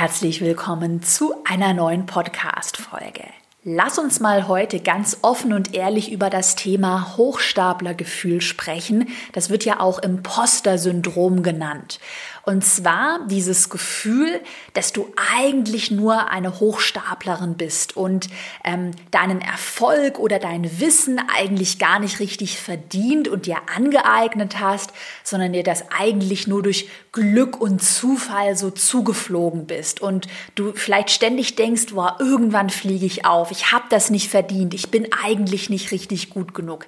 herzlich 0.00 0.40
willkommen 0.40 1.02
zu 1.02 1.34
einer 1.44 1.74
neuen 1.74 2.06
Podcast-Folge. 2.06 3.24
Lass 3.64 3.98
uns 3.98 4.18
mal 4.18 4.48
heute 4.48 4.80
ganz 4.80 5.18
offen 5.20 5.52
und 5.52 5.74
ehrlich 5.74 6.10
über 6.10 6.30
das 6.30 6.56
Thema 6.56 7.18
Hochstaplergefühl 7.18 8.40
sprechen. 8.40 9.08
Das 9.34 9.50
wird 9.50 9.66
ja 9.66 9.78
auch 9.78 9.98
Imposter-Syndrom 9.98 11.42
genannt. 11.42 12.00
Und 12.42 12.64
zwar 12.64 13.26
dieses 13.26 13.68
Gefühl, 13.68 14.40
dass 14.74 14.92
du 14.92 15.12
eigentlich 15.36 15.90
nur 15.90 16.28
eine 16.30 16.58
Hochstaplerin 16.58 17.54
bist 17.56 17.96
und 17.96 18.28
ähm, 18.64 18.92
deinen 19.10 19.40
Erfolg 19.40 20.18
oder 20.18 20.38
dein 20.38 20.80
Wissen 20.80 21.20
eigentlich 21.36 21.78
gar 21.78 21.98
nicht 21.98 22.20
richtig 22.20 22.58
verdient 22.58 23.28
und 23.28 23.46
dir 23.46 23.58
angeeignet 23.74 24.58
hast, 24.58 24.92
sondern 25.22 25.52
dir 25.52 25.62
das 25.62 25.84
eigentlich 25.90 26.46
nur 26.46 26.62
durch 26.62 26.88
Glück 27.12 27.60
und 27.60 27.82
Zufall 27.82 28.56
so 28.56 28.70
zugeflogen 28.70 29.66
bist 29.66 30.00
und 30.00 30.28
du 30.54 30.72
vielleicht 30.72 31.10
ständig 31.10 31.56
denkst, 31.56 31.86
boah, 31.92 32.16
irgendwann 32.20 32.70
fliege 32.70 33.04
ich 33.04 33.26
auf, 33.26 33.50
ich 33.50 33.72
habe 33.72 33.84
das 33.90 34.10
nicht 34.10 34.30
verdient, 34.30 34.74
ich 34.74 34.90
bin 34.90 35.08
eigentlich 35.24 35.70
nicht 35.70 35.90
richtig 35.90 36.30
gut 36.30 36.54
genug. 36.54 36.86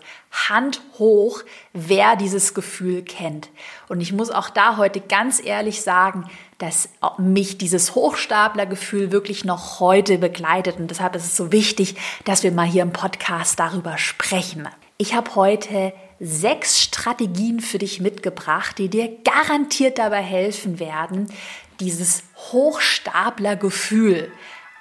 Hand 0.49 0.81
hoch, 0.99 1.43
wer 1.73 2.17
dieses 2.17 2.55
Gefühl 2.55 3.03
kennt. 3.03 3.51
Und 3.89 4.01
ich 4.01 4.13
muss 4.13 4.31
auch 4.31 4.49
da 4.49 4.77
heute 4.79 5.01
ganz 5.01 5.42
ehrlich 5.45 5.83
sagen, 5.83 6.25
dass 6.59 6.89
mich 7.19 7.59
dieses 7.59 7.95
Hochstaplergefühl 7.95 9.13
wirklich 9.13 9.45
noch 9.45 9.81
heute 9.81 10.19
begleitet. 10.19 10.79
Und 10.79 10.91
deshalb 10.91 11.17
ist 11.17 11.25
es 11.25 11.37
so 11.37 11.53
wichtig, 11.53 11.97
dass 12.25 12.43
wir 12.43 12.53
mal 12.53 12.67
hier 12.67 12.83
im 12.83 12.93
Podcast 12.93 13.59
darüber 13.59 13.99
sprechen. 13.99 14.69
Ich 14.99 15.15
habe 15.15 15.35
heute 15.35 15.93
sechs 16.21 16.81
Strategien 16.81 17.61
für 17.61 17.79
dich 17.79 18.01
mitgebracht, 18.01 18.79
die 18.79 18.89
dir 18.89 19.11
garantiert 19.25 19.99
dabei 19.99 20.23
helfen 20.23 20.79
werden, 20.79 21.27
dieses 21.81 22.23
Hochstaplergefühl 22.53 24.31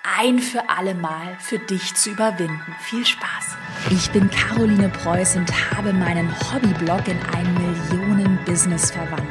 ein 0.03 0.39
für 0.39 0.69
alle 0.69 0.95
Mal 0.95 1.37
für 1.39 1.59
dich 1.59 1.93
zu 1.95 2.11
überwinden. 2.11 2.75
Viel 2.79 3.05
Spaß! 3.05 3.55
Ich 3.91 4.09
bin 4.11 4.29
Caroline 4.29 4.89
Preuß 4.89 5.35
und 5.35 5.51
habe 5.75 5.93
meinen 5.93 6.29
Hobbyblog 6.51 7.07
in 7.07 7.19
ein 7.35 7.53
Millionen-Business 7.53 8.91
verwandelt. 8.91 9.30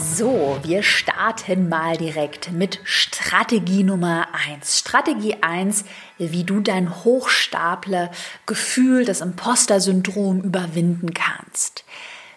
So, 0.00 0.60
wir 0.62 0.84
starten 0.84 1.68
mal 1.68 1.96
direkt 1.96 2.52
mit 2.52 2.78
Strategie 2.84 3.82
Nummer 3.82 4.28
eins. 4.32 4.78
Strategie 4.78 5.42
eins, 5.42 5.84
wie 6.18 6.44
du 6.44 6.60
dein 6.60 7.04
Hochstapler-Gefühl, 7.04 9.04
das 9.04 9.20
Imposter-Syndrom 9.20 10.42
überwinden 10.42 11.14
kannst. 11.14 11.84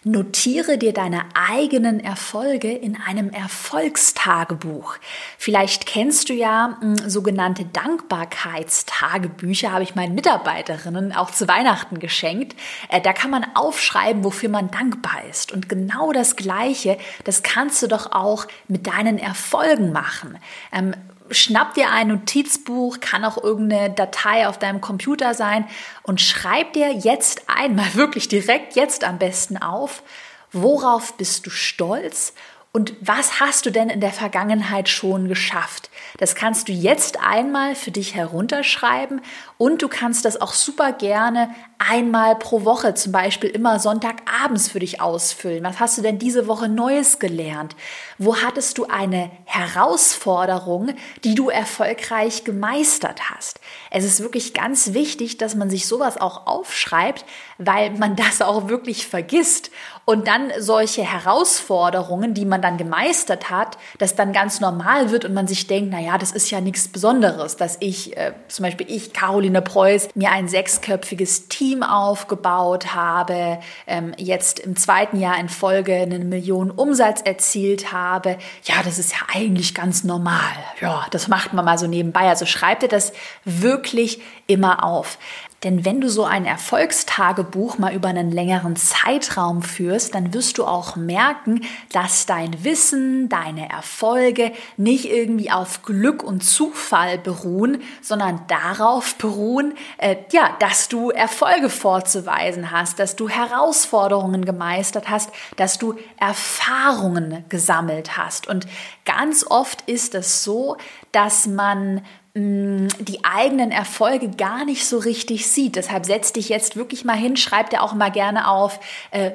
Notiere 0.04 0.80
dir 0.80 0.94
deine 0.94 1.26
eigenen 1.36 2.00
Erfolge 2.00 2.72
in 2.72 2.98
einem 2.98 3.30
Erfolgstagebuch. 3.30 4.96
Vielleicht 5.38 5.86
kennst 5.86 6.30
du 6.30 6.34
ja 6.34 6.76
hm, 6.80 7.08
sogenannte 7.08 7.66
Dankbarkeitstagebücher, 7.66 9.72
habe 9.72 9.84
ich 9.84 9.94
meinen 9.94 10.16
Mitarbeiterinnen 10.16 11.14
auch 11.14 11.30
zu 11.30 11.48
Weihnachten 11.48 12.00
geschenkt. 12.00 12.56
Äh, 12.90 13.00
da 13.00 13.14
kann 13.14 13.30
man 13.30 13.46
aufschreiben, 13.54 14.24
wofür 14.24 14.50
man 14.50 14.72
dankbar 14.72 15.24
ist. 15.30 15.52
Und 15.52 15.70
genau 15.70 16.12
das 16.12 16.36
Gleiche, 16.36 16.98
das 17.26 17.44
kannst 17.44 17.84
du 17.84 17.88
doch 17.88 18.12
auch 18.12 18.48
mit 18.68 18.88
deinen 18.88 19.20
Erfolgen 19.20 19.92
machen. 19.92 20.40
Ähm, 20.72 20.96
schnapp 21.32 21.74
dir 21.74 21.90
ein 21.90 22.10
Notizbuch, 22.10 23.00
kann 23.00 23.26
auch 23.26 23.42
irgendeine 23.42 23.90
Datei 23.90 24.48
auf 24.48 24.60
deinem 24.60 24.82
Computer 24.82 25.34
sein 25.34 25.66
und 26.04 26.22
schreib 26.22 26.74
dir 26.74 26.92
jetzt 26.94 27.44
einmal 27.48 27.94
wirklich 27.96 28.28
direkt 28.28 28.76
jetzt 28.76 29.04
am 29.04 29.18
besten 29.18 29.58
auf, 29.58 30.04
worauf 30.52 31.18
bist 31.18 31.46
du 31.46 31.50
stolz 31.50 32.34
und 32.74 32.94
was 33.02 33.42
hast 33.42 33.66
du 33.66 33.70
denn 33.70 33.90
in 33.90 34.00
der 34.00 34.14
Vergangenheit 34.14 34.88
schon 34.88 35.28
geschafft? 35.28 35.90
Das 36.20 36.36
kannst 36.36 36.70
du 36.70 36.72
jetzt 36.72 37.20
einmal 37.22 37.76
für 37.76 37.92
dich 37.92 38.16
herunterschreiben 38.16 39.20
und 39.58 39.82
du 39.82 39.90
kannst 39.90 40.24
das 40.24 40.40
auch 40.40 40.54
super 40.54 40.94
gerne 40.94 41.50
einmal 41.80 42.38
pro 42.38 42.64
Woche, 42.64 42.94
zum 42.94 43.12
Beispiel 43.12 43.50
immer 43.50 43.80
Sonntagabends 43.80 44.70
für 44.70 44.80
dich 44.80 45.02
ausfüllen. 45.02 45.66
Was 45.66 45.82
hast 45.82 45.98
du 45.98 46.02
denn 46.02 46.18
diese 46.18 46.48
Woche 46.48 46.70
Neues 46.70 47.20
gelernt? 47.20 47.76
Wo 48.18 48.38
hattest 48.38 48.78
du 48.78 48.86
eine 48.86 49.32
Herausforderung, 49.44 50.94
die 51.26 51.36
du 51.36 51.50
erfolgreich 51.50 52.46
gemeistert 52.46 53.32
hast? 53.32 53.60
Es 53.90 54.06
ist 54.06 54.22
wirklich 54.22 54.54
ganz 54.54 54.94
wichtig, 54.94 55.38
dass 55.38 55.56
man 55.56 55.70
sich 55.70 55.88
sowas 55.88 56.20
auch 56.20 56.48
aufschreibt, 56.48 57.26
weil 57.58 57.92
man 57.92 58.16
das 58.22 58.42
auch 58.42 58.70
wirklich 58.70 59.08
vergisst 59.08 59.72
und 60.06 60.28
dann 60.28 60.52
solche 60.60 61.04
Herausforderungen, 61.04 62.34
die 62.34 62.46
man 62.46 62.62
dann 62.62 62.78
gemeistert 62.78 63.50
hat, 63.50 63.78
das 64.00 64.16
dann 64.16 64.34
ganz 64.34 64.60
normal 64.60 65.12
wird 65.12 65.26
und 65.26 65.34
man 65.34 65.48
sich 65.48 65.68
denkt, 65.68 65.90
na 65.92 66.00
ja, 66.00 66.18
das 66.18 66.32
ist 66.32 66.50
ja 66.50 66.62
nichts 66.62 66.88
Besonderes, 66.88 67.56
dass 67.56 67.78
ich, 67.80 68.18
äh, 68.18 68.34
zum 68.48 68.64
Beispiel 68.64 68.88
ich, 68.90 69.14
Caroline 69.14 69.62
Preuß, 69.62 70.10
mir 70.16 70.32
ein 70.32 70.48
sechsköpfiges 70.48 71.48
Team 71.48 71.84
aufgebaut 71.84 72.94
habe, 72.94 73.60
ähm, 73.88 74.14
jetzt 74.18 74.60
im 74.60 74.76
zweiten 74.76 75.20
Jahr 75.20 75.40
in 75.40 75.50
Folge 75.50 75.94
einen 75.96 76.30
Millionen 76.30 76.72
Umsatz 76.72 77.22
erzielt 77.22 77.92
habe. 77.92 78.38
Ja, 78.64 78.76
das 78.84 78.98
ist 78.98 79.12
ja 79.12 79.20
eigentlich 79.34 79.76
ganz 79.76 80.04
normal. 80.04 80.40
Ja, 80.80 81.06
das 81.12 81.28
macht 81.28 81.54
man 81.54 81.66
mal 81.66 81.78
so 81.78 81.88
nebenbei. 81.88 82.28
Also 82.28 82.46
schreibt 82.46 82.84
ihr 82.84 82.90
das 82.90 83.14
wirklich 83.46 84.22
immer 84.48 84.84
auf. 84.84 85.18
Denn 85.64 85.86
wenn 85.86 86.02
du 86.02 86.10
so 86.10 86.24
ein 86.24 86.46
Erfolgstagebuch 86.46 87.78
mal 87.78 87.94
über 87.94 88.08
einen 88.08 88.32
längeren 88.32 88.76
Zeitraum 88.76 89.62
führst, 89.62 90.16
dann 90.16 90.34
wirst 90.34 90.58
du 90.58 90.66
auch 90.66 90.96
merken, 90.96 91.62
dass 91.92 92.26
dein 92.26 92.64
Wissen, 92.64 93.30
deine 93.30 93.70
Erfolge 93.70 94.54
nicht 94.78 95.06
irgendwie 95.06 95.52
auf 95.52 95.84
Glück 95.84 96.24
und 96.24 96.44
Zufall 96.44 97.20
beruhen, 97.20 97.84
sondern 98.02 98.42
darauf 98.48 99.16
beruhen, 99.16 99.76
äh, 100.00 100.16
ja, 100.32 100.56
dass 100.60 100.88
du 100.88 101.12
Erfolge 101.12 101.70
vorzuweisen 101.70 102.72
hast, 102.72 102.98
dass 102.98 103.16
du 103.16 103.30
Herausforderungen 103.30 104.46
gemeistert 104.46 105.10
hast, 105.10 105.30
dass 105.58 105.78
du 105.78 105.94
Erfahrungen 106.18 107.46
gesammelt 107.50 108.18
hast. 108.18 108.48
Und 108.48 108.66
ganz 109.06 109.46
oft 109.48 109.82
ist 109.88 110.16
es 110.16 110.44
so, 110.44 110.78
dass 111.12 111.46
man 111.46 112.02
die 112.34 113.20
eigenen 113.24 113.72
Erfolge 113.72 114.30
gar 114.30 114.64
nicht 114.64 114.86
so 114.86 114.98
richtig 114.98 115.48
sieht. 115.48 115.76
Deshalb 115.76 116.06
setz 116.06 116.32
dich 116.32 116.48
jetzt 116.48 116.78
wirklich 116.78 117.04
mal 117.04 117.18
hin, 117.18 117.36
schreib 117.36 117.70
dir 117.72 117.82
auch 117.82 117.94
mal 117.94 118.10
gerne 118.12 118.48
auf, 118.48 118.80
äh, 119.12 119.32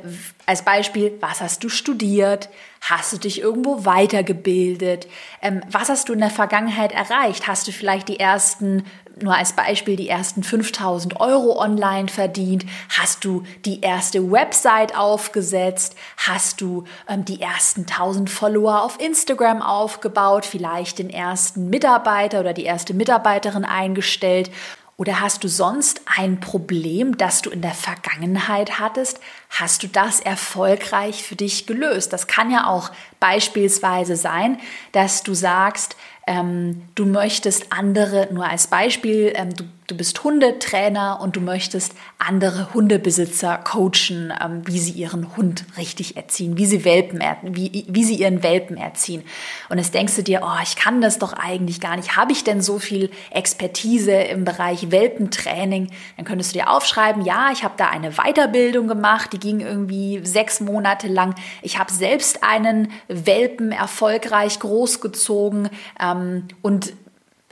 als 0.47 0.63
Beispiel, 0.63 1.13
was 1.21 1.43
hast 1.43 1.63
du 1.63 1.69
studiert? 1.69 2.49
Hast 2.81 3.13
du 3.13 3.19
dich 3.19 3.41
irgendwo 3.41 3.85
weitergebildet? 3.85 5.07
Ähm, 5.43 5.63
was 5.71 5.89
hast 5.89 6.09
du 6.09 6.13
in 6.13 6.21
der 6.21 6.31
Vergangenheit 6.31 6.93
erreicht? 6.93 7.47
Hast 7.47 7.67
du 7.67 7.73
vielleicht 7.73 8.09
die 8.09 8.21
ersten 8.21 8.85
nur 9.21 9.35
als 9.35 9.55
Beispiel 9.55 9.97
die 9.97 10.09
ersten 10.09 10.43
5000 10.43 11.21
Euro 11.21 11.59
online 11.59 12.09
verdient? 12.09 12.67
Hast 12.91 13.25
du 13.25 13.45
die 13.65 13.81
erste 13.81 14.31
Website 14.31 14.97
aufgesetzt? 14.97 15.97
Hast 16.19 16.61
du 16.61 16.85
ähm, 17.09 17.25
die 17.25 17.41
ersten 17.41 17.83
1000 17.83 18.29
Follower 18.29 18.83
auf 18.83 19.01
Instagram 19.01 19.63
aufgebaut? 19.63 20.45
Vielleicht 20.45 20.99
den 20.99 21.11
ersten 21.11 21.71
Mitarbeiter 21.71 22.41
oder 22.41 22.53
die 22.53 22.65
erste 22.65 22.93
Mitarbeiterin 22.93 23.65
eingestellt? 23.65 24.51
Oder 24.99 25.21
hast 25.21 25.45
du 25.45 25.49
sonst 25.49 26.01
ein 26.07 26.41
Problem, 26.41 27.19
das 27.19 27.43
du 27.43 27.51
in 27.51 27.61
der 27.61 27.75
Vergangenheit 27.75 28.79
hattest? 28.79 29.21
Hast 29.51 29.83
du 29.83 29.89
das 29.89 30.21
erfolgreich 30.21 31.23
für 31.23 31.37
dich 31.37 31.67
gelöst? 31.67 32.15
Das 32.15 32.27
kann 32.27 32.51
ja 32.51 32.67
auch 32.67 32.91
beispielsweise 33.21 34.17
sein, 34.17 34.59
dass 34.93 35.23
du 35.23 35.35
sagst, 35.35 35.97
ähm, 36.27 36.83
du 36.95 37.05
möchtest 37.05 37.75
andere, 37.75 38.29
nur 38.33 38.49
als 38.49 38.69
Beispiel, 38.69 39.35
ähm, 39.37 39.55
du, 39.55 39.65
du 39.87 39.97
bist 39.97 40.25
Hundetrainer 40.25 41.21
und 41.21 41.37
du 41.37 41.41
möchtest 41.41 41.95
andere 42.19 42.75
Hundebesitzer 42.75 43.59
coachen, 43.59 44.33
ähm, 44.43 44.63
wie 44.67 44.79
sie 44.79 44.93
ihren 44.93 45.37
Hund 45.37 45.65
richtig 45.77 46.17
erziehen, 46.17 46.57
wie 46.57 46.67
sie 46.67 46.85
Welpen, 46.85 47.23
wie, 47.43 47.87
wie 47.89 48.05
sie 48.05 48.17
ihren 48.17 48.43
Welpen 48.43 48.77
erziehen. 48.77 49.23
Und 49.69 49.79
jetzt 49.79 49.95
denkst 49.95 50.17
du 50.17 50.23
dir, 50.23 50.43
oh, 50.43 50.63
ich 50.63 50.77
kann 50.77 51.01
das 51.01 51.19
doch 51.19 51.33
eigentlich 51.33 51.81
gar 51.81 51.97
nicht. 51.97 52.17
Habe 52.17 52.33
ich 52.33 52.43
denn 52.43 52.61
so 52.61 52.79
viel 52.79 53.11
Expertise 53.31 54.13
im 54.13 54.45
Bereich 54.45 54.91
Welpentraining? 54.91 55.91
Dann 56.17 56.25
könntest 56.25 56.55
du 56.55 56.59
dir 56.59 56.71
aufschreiben, 56.71 57.25
ja, 57.25 57.51
ich 57.53 57.63
habe 57.63 57.75
da 57.77 57.89
eine 57.89 58.13
Weiterbildung 58.13 58.89
gemacht, 58.89 59.33
die 59.33 59.39
ging 59.39 59.61
irgendwie 59.61 60.21
sechs 60.25 60.61
Monate 60.61 61.07
lang. 61.07 61.35
Ich 61.63 61.79
habe 61.79 61.93
selbst 61.93 62.43
einen 62.43 62.91
Welpen 63.09 63.71
erfolgreich 63.71 64.59
großgezogen. 64.59 65.69
Ähm, 66.01 66.49
und 66.63 66.93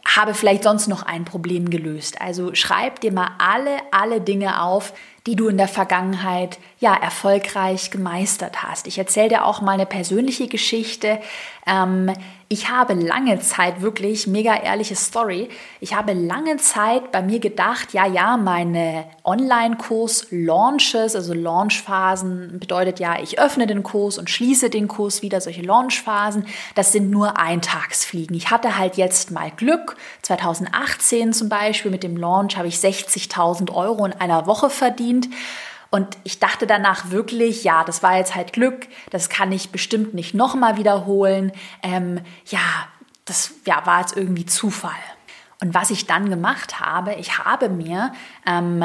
habe 0.06 0.35
vielleicht 0.35 0.65
sonst 0.65 0.89
noch 0.89 1.03
ein 1.03 1.25
Problem 1.25 1.71
gelöst. 1.71 2.21
Also 2.21 2.55
schreib 2.55 3.01
dir 3.01 3.12
mal 3.12 3.31
alle, 3.39 3.79
alle 3.91 4.21
Dinge 4.21 4.62
auf, 4.62 4.93
die 5.27 5.37
du 5.37 5.49
in 5.49 5.56
der 5.56 5.69
Vergangenheit 5.69 6.59
ja 6.79 6.95
erfolgreich 6.95 7.91
gemeistert 7.91 8.62
hast. 8.62 8.87
Ich 8.87 8.99
erzähle 8.99 9.31
dir 9.31 9.45
auch 9.47 9.62
mal 9.62 9.73
eine 9.73 9.87
persönliche 9.87 10.49
Geschichte. 10.49 11.21
Ähm, 11.67 12.12
ich 12.55 12.71
habe 12.71 12.95
lange 12.95 13.41
Zeit 13.41 13.81
wirklich, 13.81 14.29
mega 14.29 14.55
ehrliche 14.55 14.95
Story, 14.95 15.49
ich 15.81 15.97
habe 15.97 16.12
lange 16.12 16.56
Zeit 16.59 17.11
bei 17.11 17.21
mir 17.21 17.41
gedacht, 17.41 17.93
ja, 17.93 18.06
ja, 18.06 18.37
meine 18.37 19.06
Online-Kurs-Launches, 19.25 21.17
also 21.17 21.35
Launchphasen 21.35 22.61
bedeutet 22.61 23.01
ja, 23.01 23.21
ich 23.21 23.41
öffne 23.41 23.67
den 23.67 23.83
Kurs 23.83 24.19
und 24.19 24.31
schließe 24.31 24.71
den 24.71 24.87
Kurs 24.87 25.21
wieder, 25.21 25.41
solche 25.41 25.62
Launchphasen, 25.62 26.47
das 26.77 26.93
sind 26.93 27.11
nur 27.11 27.41
Eintagsfliegen. 27.41 28.37
Ich 28.37 28.53
hatte 28.53 28.79
halt 28.79 28.99
jetzt 28.99 29.33
mal 29.33 29.51
Glück, 29.51 29.97
2018 30.23 31.33
zum 31.33 31.49
Beispiel 31.49 31.91
mit 31.91 32.05
dem 32.05 32.17
Launch 32.17 32.56
habe 32.56 32.69
ich 32.69 32.77
60.000 32.77 33.75
Euro 33.75 34.06
in 34.06 34.12
einer 34.12 34.47
Woche 34.47 34.71
verdient. 34.71 35.29
Und 35.94 36.19
ich 36.25 36.41
dachte 36.41 36.67
danach 36.67 37.12
wirklich, 37.12 37.62
ja, 37.62 37.85
das 37.85 38.02
war 38.02 38.17
jetzt 38.17 38.35
halt 38.35 38.52
Glück, 38.52 38.88
das 39.11 39.29
kann 39.29 39.52
ich 39.52 39.70
bestimmt 39.70 40.12
nicht 40.12 40.35
nochmal 40.35 40.76
wiederholen. 40.76 41.52
Ähm, 41.85 42.20
ja, 42.46 42.88
das 43.26 43.55
ja, 43.64 43.87
war 43.87 44.00
jetzt 44.00 44.17
irgendwie 44.17 44.44
Zufall. 44.44 44.91
Und 45.61 45.73
was 45.73 45.91
ich 45.91 46.08
dann 46.08 46.31
gemacht 46.31 46.81
habe, 46.81 47.14
ich 47.14 47.38
habe 47.38 47.69
mir 47.69 48.12
ähm, 48.44 48.82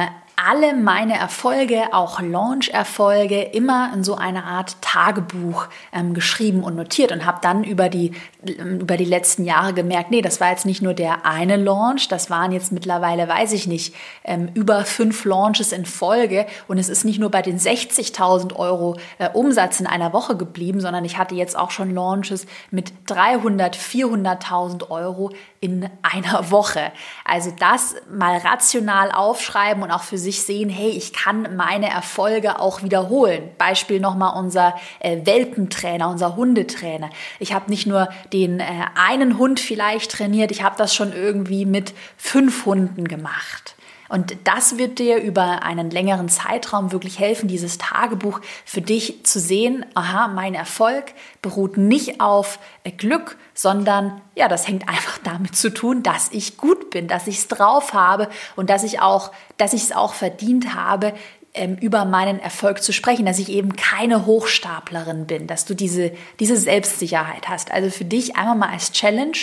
alle 0.47 0.74
meine 0.74 1.18
Erfolge, 1.18 1.94
auch 1.94 2.21
Launch-Erfolge, 2.21 3.41
immer 3.41 3.91
in 3.94 4.03
so 4.03 4.15
eine 4.15 4.45
Art 4.45 4.81
Tagebuch 4.81 5.68
ähm, 5.91 6.13
geschrieben 6.13 6.63
und 6.63 6.75
notiert 6.75 7.12
und 7.12 7.25
habe 7.25 7.39
dann 7.41 7.63
über 7.63 7.89
die, 7.89 8.13
ähm, 8.45 8.80
über 8.80 8.95
die 8.95 9.06
letzten 9.06 9.44
Jahre 9.44 9.74
gemerkt, 9.74 10.12
nee, 10.12 10.21
das 10.21 10.39
war 10.39 10.51
jetzt 10.51 10.65
nicht 10.65 10.81
nur 10.81 10.94
der 10.94 11.25
eine 11.25 11.57
Launch, 11.57 12.07
das 12.07 12.30
waren 12.30 12.51
jetzt 12.51 12.71
mittlerweile, 12.71 13.27
weiß 13.27 13.51
ich 13.53 13.68
nicht, 13.68 13.94
ähm, 14.24 14.50
über 14.53 14.86
fünf 14.86 15.25
Launches 15.25 15.71
in 15.71 15.86
Folge 15.86 16.45
und 16.68 16.77
es 16.77 16.89
ist 16.89 17.03
nicht 17.03 17.19
nur 17.19 17.31
bei 17.31 17.42
den 17.42 17.59
60.000 17.59 18.56
Euro 18.56 18.97
äh, 19.18 19.30
Umsatz 19.30 19.80
in 19.80 19.88
einer 19.88 20.13
Woche 20.13 20.38
geblieben, 20.38 20.80
sondern 20.80 21.03
ich 21.03 21.18
hatte 21.18 21.35
jetzt 21.35 21.57
auch 21.57 21.71
schon 21.71 21.94
Launches 21.94 22.45
mit 22.71 22.94
300, 23.07 23.75
400.000 23.75 24.89
Euro 24.89 25.31
in 25.59 25.89
einer 26.01 26.51
Woche. 26.51 26.92
Also 27.25 27.51
das 27.59 27.95
mal 28.09 28.38
rational 28.38 29.12
aufschreiben 29.12 29.83
und 29.83 29.92
auch 29.92 30.03
für 30.03 30.18
sich 30.18 30.28
sehen, 30.31 30.69
hey, 30.69 30.89
ich 30.89 31.13
kann 31.13 31.55
meine 31.55 31.89
Erfolge 31.89 32.59
auch 32.59 32.83
wiederholen. 32.83 33.49
Beispiel 33.57 33.99
nochmal 33.99 34.37
unser 34.37 34.75
äh, 34.99 35.25
Welpentrainer, 35.25 36.09
unser 36.09 36.35
Hundetrainer. 36.35 37.09
Ich 37.39 37.53
habe 37.53 37.69
nicht 37.69 37.87
nur 37.87 38.09
den 38.31 38.59
äh, 38.59 38.65
einen 38.95 39.37
Hund 39.37 39.59
vielleicht 39.59 40.11
trainiert, 40.11 40.51
ich 40.51 40.63
habe 40.63 40.75
das 40.77 40.93
schon 40.93 41.13
irgendwie 41.13 41.65
mit 41.65 41.93
fünf 42.17 42.65
Hunden 42.65 43.07
gemacht. 43.07 43.75
Und 44.09 44.35
das 44.44 44.77
wird 44.77 45.00
dir 45.00 45.21
über 45.21 45.63
einen 45.63 45.91
längeren 45.91 46.29
Zeitraum 46.29 46.91
wirklich 46.91 47.19
helfen, 47.19 47.47
dieses 47.47 47.77
Tagebuch 47.77 48.41
für 48.65 48.81
dich 48.81 49.23
zu 49.23 49.39
sehen. 49.39 49.85
Aha, 49.94 50.27
mein 50.27 50.56
Erfolg 50.56 51.13
beruht 51.41 51.77
nicht 51.77 52.19
auf 52.19 52.59
äh, 52.83 52.91
Glück, 52.91 53.38
sondern 53.53 54.21
ja, 54.35 54.47
das 54.47 54.67
hängt 54.67 54.89
einfach 54.89 55.19
damit 55.23 55.56
zu 55.56 55.69
tun, 55.69 56.01
dass 56.01 56.29
ich 56.31 56.57
gut 56.57 56.89
bin, 56.89 57.07
dass 57.07 57.27
ich 57.27 57.38
es 57.38 57.47
drauf 57.47 57.94
habe 57.94 58.29
und 58.56 58.69
dass 58.69 58.83
ich 58.83 59.00
auch, 59.00 59.31
dass 59.57 59.73
ich 59.73 59.83
es 59.83 59.91
auch 59.91 60.13
verdient 60.13 60.73
habe, 60.73 61.13
ähm, 61.53 61.75
über 61.77 62.05
meinen 62.05 62.39
Erfolg 62.39 62.83
zu 62.83 62.93
sprechen, 62.93 63.25
dass 63.25 63.39
ich 63.39 63.49
eben 63.49 63.75
keine 63.75 64.25
Hochstaplerin 64.25 65.25
bin, 65.25 65.47
dass 65.47 65.65
du 65.65 65.73
diese, 65.73 66.11
diese 66.39 66.55
Selbstsicherheit 66.57 67.49
hast. 67.49 67.71
Also 67.71 67.89
für 67.89 68.05
dich 68.05 68.35
einmal 68.35 68.55
mal 68.55 68.69
als 68.69 68.91
Challenge, 68.91 69.37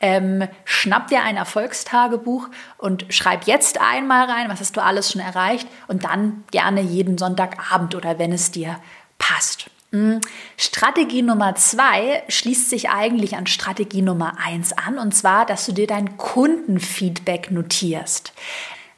ähm, 0.00 0.48
schnapp 0.64 1.08
dir 1.08 1.22
ein 1.22 1.36
Erfolgstagebuch 1.36 2.48
und 2.78 3.06
schreib 3.10 3.46
jetzt 3.46 3.80
einmal 3.80 4.28
rein, 4.28 4.48
was 4.48 4.60
hast 4.60 4.76
du 4.76 4.82
alles 4.82 5.12
schon 5.12 5.20
erreicht 5.20 5.68
und 5.86 6.04
dann 6.04 6.44
gerne 6.50 6.80
jeden 6.80 7.16
Sonntagabend 7.16 7.94
oder 7.94 8.18
wenn 8.18 8.32
es 8.32 8.50
dir 8.50 8.78
passt. 9.18 9.70
Hm, 9.92 10.20
Strategie 10.56 11.22
Nummer 11.22 11.54
zwei 11.54 12.22
schließt 12.28 12.70
sich 12.70 12.88
eigentlich 12.88 13.36
an 13.36 13.46
Strategie 13.46 14.02
Nummer 14.02 14.38
eins 14.42 14.72
an, 14.72 14.98
und 14.98 15.14
zwar, 15.14 15.44
dass 15.44 15.66
du 15.66 15.72
dir 15.72 15.86
dein 15.86 16.16
Kundenfeedback 16.16 17.50
notierst. 17.50 18.32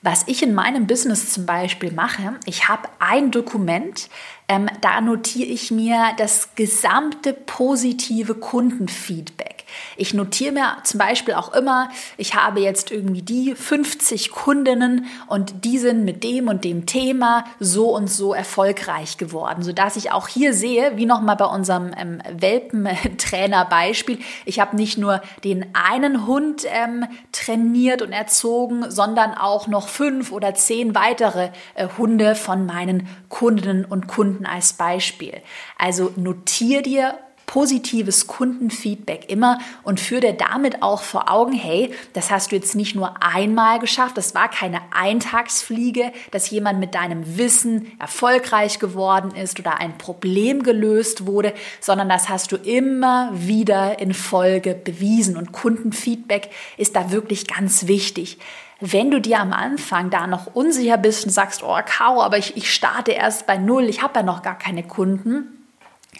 Was 0.04 0.24
ich 0.26 0.42
in 0.42 0.52
meinem 0.52 0.86
Business 0.86 1.32
zum 1.32 1.46
Beispiel 1.46 1.90
mache, 1.90 2.34
ich 2.44 2.68
habe 2.68 2.90
ein 2.98 3.30
Dokument, 3.30 4.10
ähm, 4.48 4.68
da 4.82 5.00
notiere 5.00 5.48
ich 5.48 5.70
mir 5.70 6.10
das 6.18 6.54
gesamte 6.54 7.32
positive 7.32 8.34
Kundenfeedback. 8.34 9.53
Ich 9.96 10.14
notiere 10.14 10.52
mir 10.52 10.76
zum 10.84 10.98
Beispiel 10.98 11.34
auch 11.34 11.52
immer, 11.52 11.90
ich 12.16 12.34
habe 12.34 12.60
jetzt 12.60 12.90
irgendwie 12.90 13.22
die 13.22 13.54
50 13.54 14.30
Kundinnen 14.30 15.06
und 15.26 15.64
die 15.64 15.78
sind 15.78 16.04
mit 16.04 16.24
dem 16.24 16.48
und 16.48 16.64
dem 16.64 16.86
Thema 16.86 17.44
so 17.60 17.94
und 17.94 18.08
so 18.08 18.34
erfolgreich 18.34 19.16
geworden, 19.16 19.62
sodass 19.62 19.96
ich 19.96 20.12
auch 20.12 20.28
hier 20.28 20.54
sehe, 20.54 20.92
wie 20.96 21.06
nochmal 21.06 21.36
bei 21.36 21.46
unserem 21.46 21.92
ähm, 21.96 22.22
Welpentrainer-Beispiel, 22.30 24.18
ich 24.44 24.60
habe 24.60 24.76
nicht 24.76 24.98
nur 24.98 25.22
den 25.44 25.66
einen 25.74 26.26
Hund 26.26 26.64
ähm, 26.66 27.06
trainiert 27.32 28.02
und 28.02 28.12
erzogen, 28.12 28.90
sondern 28.90 29.34
auch 29.34 29.66
noch 29.66 29.88
fünf 29.88 30.32
oder 30.32 30.54
zehn 30.54 30.94
weitere 30.94 31.50
äh, 31.74 31.88
Hunde 31.98 32.34
von 32.34 32.66
meinen 32.66 33.08
Kundinnen 33.28 33.84
und 33.84 34.06
Kunden 34.06 34.46
als 34.46 34.74
Beispiel. 34.74 35.42
Also 35.78 36.12
notier 36.16 36.82
dir 36.82 37.18
positives 37.46 38.26
Kundenfeedback 38.26 39.30
immer 39.30 39.58
und 39.82 40.00
führe 40.00 40.20
dir 40.20 40.32
damit 40.32 40.82
auch 40.82 41.02
vor 41.02 41.30
Augen, 41.30 41.52
hey, 41.52 41.92
das 42.12 42.30
hast 42.30 42.52
du 42.52 42.56
jetzt 42.56 42.74
nicht 42.74 42.94
nur 42.94 43.22
einmal 43.22 43.78
geschafft, 43.78 44.16
das 44.16 44.34
war 44.34 44.50
keine 44.50 44.80
Eintagsfliege, 44.92 46.12
dass 46.30 46.50
jemand 46.50 46.80
mit 46.80 46.94
deinem 46.94 47.36
Wissen 47.38 47.92
erfolgreich 47.98 48.78
geworden 48.78 49.34
ist 49.34 49.58
oder 49.60 49.80
ein 49.80 49.98
Problem 49.98 50.62
gelöst 50.62 51.26
wurde, 51.26 51.54
sondern 51.80 52.08
das 52.08 52.28
hast 52.28 52.52
du 52.52 52.56
immer 52.56 53.30
wieder 53.32 53.98
in 53.98 54.14
Folge 54.14 54.74
bewiesen 54.74 55.36
und 55.36 55.52
Kundenfeedback 55.52 56.50
ist 56.76 56.96
da 56.96 57.10
wirklich 57.10 57.46
ganz 57.46 57.86
wichtig. 57.86 58.38
Wenn 58.80 59.10
du 59.10 59.20
dir 59.20 59.40
am 59.40 59.52
Anfang 59.52 60.10
da 60.10 60.26
noch 60.26 60.54
unsicher 60.54 60.98
bist 60.98 61.24
und 61.24 61.30
sagst, 61.30 61.62
oh, 61.62 61.78
Caro, 61.86 62.22
aber 62.22 62.38
ich, 62.38 62.56
ich 62.56 62.72
starte 62.72 63.12
erst 63.12 63.46
bei 63.46 63.56
Null, 63.56 63.84
ich 63.84 64.02
habe 64.02 64.18
ja 64.18 64.22
noch 64.22 64.42
gar 64.42 64.58
keine 64.58 64.82
Kunden, 64.82 65.53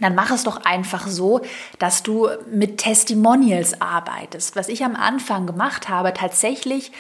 dann 0.01 0.15
mach 0.15 0.31
es 0.31 0.45
doch 0.45 0.65
einfach 0.65 1.07
so, 1.07 1.41
dass 1.79 2.03
du 2.03 2.29
mit 2.51 2.79
Testimonials 2.79 3.81
arbeitest. 3.81 4.57
Was 4.57 4.69
ich 4.69 4.85
am 4.85 4.97
Anfang 4.97 5.47
gemacht 5.47 5.89
habe, 5.89 6.13
tatsächlich 6.13 6.93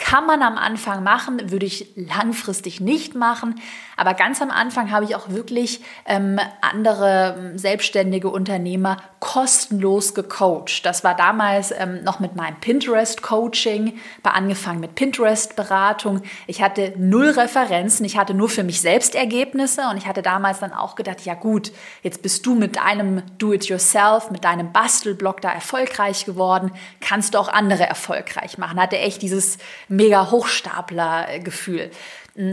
kann 0.00 0.26
man 0.26 0.42
am 0.42 0.56
Anfang 0.56 1.04
machen, 1.04 1.50
würde 1.50 1.66
ich 1.66 1.92
langfristig 1.94 2.80
nicht 2.80 3.14
machen. 3.14 3.60
Aber 3.98 4.14
ganz 4.14 4.40
am 4.40 4.50
Anfang 4.50 4.90
habe 4.90 5.04
ich 5.04 5.14
auch 5.14 5.28
wirklich 5.28 5.82
ähm, 6.06 6.40
andere 6.62 7.36
ähm, 7.38 7.58
selbstständige 7.58 8.30
Unternehmer 8.30 8.96
kostenlos 9.20 10.14
gecoacht. 10.14 10.86
Das 10.86 11.04
war 11.04 11.14
damals 11.14 11.70
ähm, 11.70 12.02
noch 12.02 12.18
mit 12.18 12.34
meinem 12.34 12.58
Pinterest-Coaching, 12.60 13.98
war 14.22 14.34
angefangen 14.34 14.80
mit 14.80 14.94
Pinterest-Beratung. 14.94 16.22
Ich 16.46 16.62
hatte 16.62 16.94
null 16.96 17.28
Referenzen, 17.28 18.06
ich 18.06 18.16
hatte 18.16 18.32
nur 18.32 18.48
für 18.48 18.64
mich 18.64 18.80
selbst 18.80 19.14
Ergebnisse 19.14 19.82
und 19.90 19.98
ich 19.98 20.06
hatte 20.06 20.22
damals 20.22 20.60
dann 20.60 20.72
auch 20.72 20.96
gedacht, 20.96 21.20
ja 21.26 21.34
gut, 21.34 21.70
jetzt 22.02 22.22
bist 22.22 22.46
du 22.46 22.54
mit 22.54 22.80
einem 22.80 23.22
Do-it-yourself, 23.36 24.30
mit 24.30 24.44
deinem 24.44 24.72
Bastelblog 24.72 25.42
da 25.42 25.52
erfolgreich 25.52 26.24
geworden, 26.24 26.72
kannst 27.02 27.34
du 27.34 27.38
auch 27.38 27.48
andere 27.48 27.86
erfolgreich 27.86 28.56
machen. 28.56 28.80
Hatte 28.80 28.96
echt 28.96 29.20
dieses 29.20 29.58
mega 29.90 30.30
Hochstapler-Gefühl. 30.30 31.90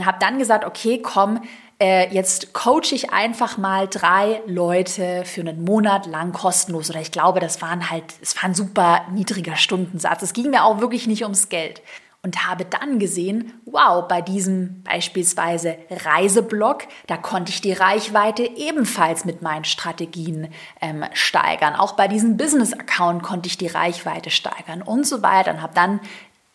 Habe 0.04 0.18
dann 0.20 0.40
gesagt, 0.40 0.66
okay, 0.66 1.02
komm, 1.02 1.42
äh, 1.80 2.12
jetzt 2.14 2.54
coache 2.54 2.94
ich 2.94 3.12
einfach 3.12 3.58
mal 3.58 3.88
drei 3.88 4.42
Leute 4.48 5.24
für 5.26 5.42
einen 5.42 5.64
Monat 5.64 6.08
lang 6.08 6.34
kostenlos. 6.34 6.90
Oder 6.90 7.02
ich 7.02 7.12
glaube, 7.12 7.40
das 7.40 7.62
waren 7.62 7.90
halt, 7.90 8.16
es 8.22 8.36
war 8.36 8.46
ein 8.46 8.56
super 8.56 9.06
niedriger 9.12 9.56
Stundensatz. 9.56 10.24
Es 10.24 10.34
ging 10.34 10.50
mir 10.50 10.64
auch 10.64 10.82
wirklich 10.82 11.08
nicht 11.08 11.24
ums 11.24 11.50
Geld. 11.50 11.82
Und 12.24 12.48
habe 12.48 12.66
dann 12.66 12.98
gesehen, 12.98 13.54
wow, 13.66 14.06
bei 14.06 14.22
diesem 14.22 14.82
beispielsweise 14.84 15.78
Reiseblog, 15.90 16.84
da 17.06 17.16
konnte 17.16 17.52
ich 17.52 17.62
die 17.62 17.72
Reichweite 17.72 18.44
ebenfalls 18.44 19.24
mit 19.24 19.44
meinen 19.44 19.64
Strategien 19.64 20.50
ähm, 20.82 21.06
steigern. 21.14 21.76
Auch 21.76 21.94
bei 21.94 22.08
diesem 22.08 22.36
Business-Account 22.36 23.22
konnte 23.22 23.48
ich 23.48 23.58
die 23.58 23.68
Reichweite 23.68 24.32
steigern 24.32 24.82
und 24.82 25.06
so 25.06 25.22
weiter. 25.22 25.52
Und 25.52 25.62
habe 25.62 25.76
dann 25.76 26.02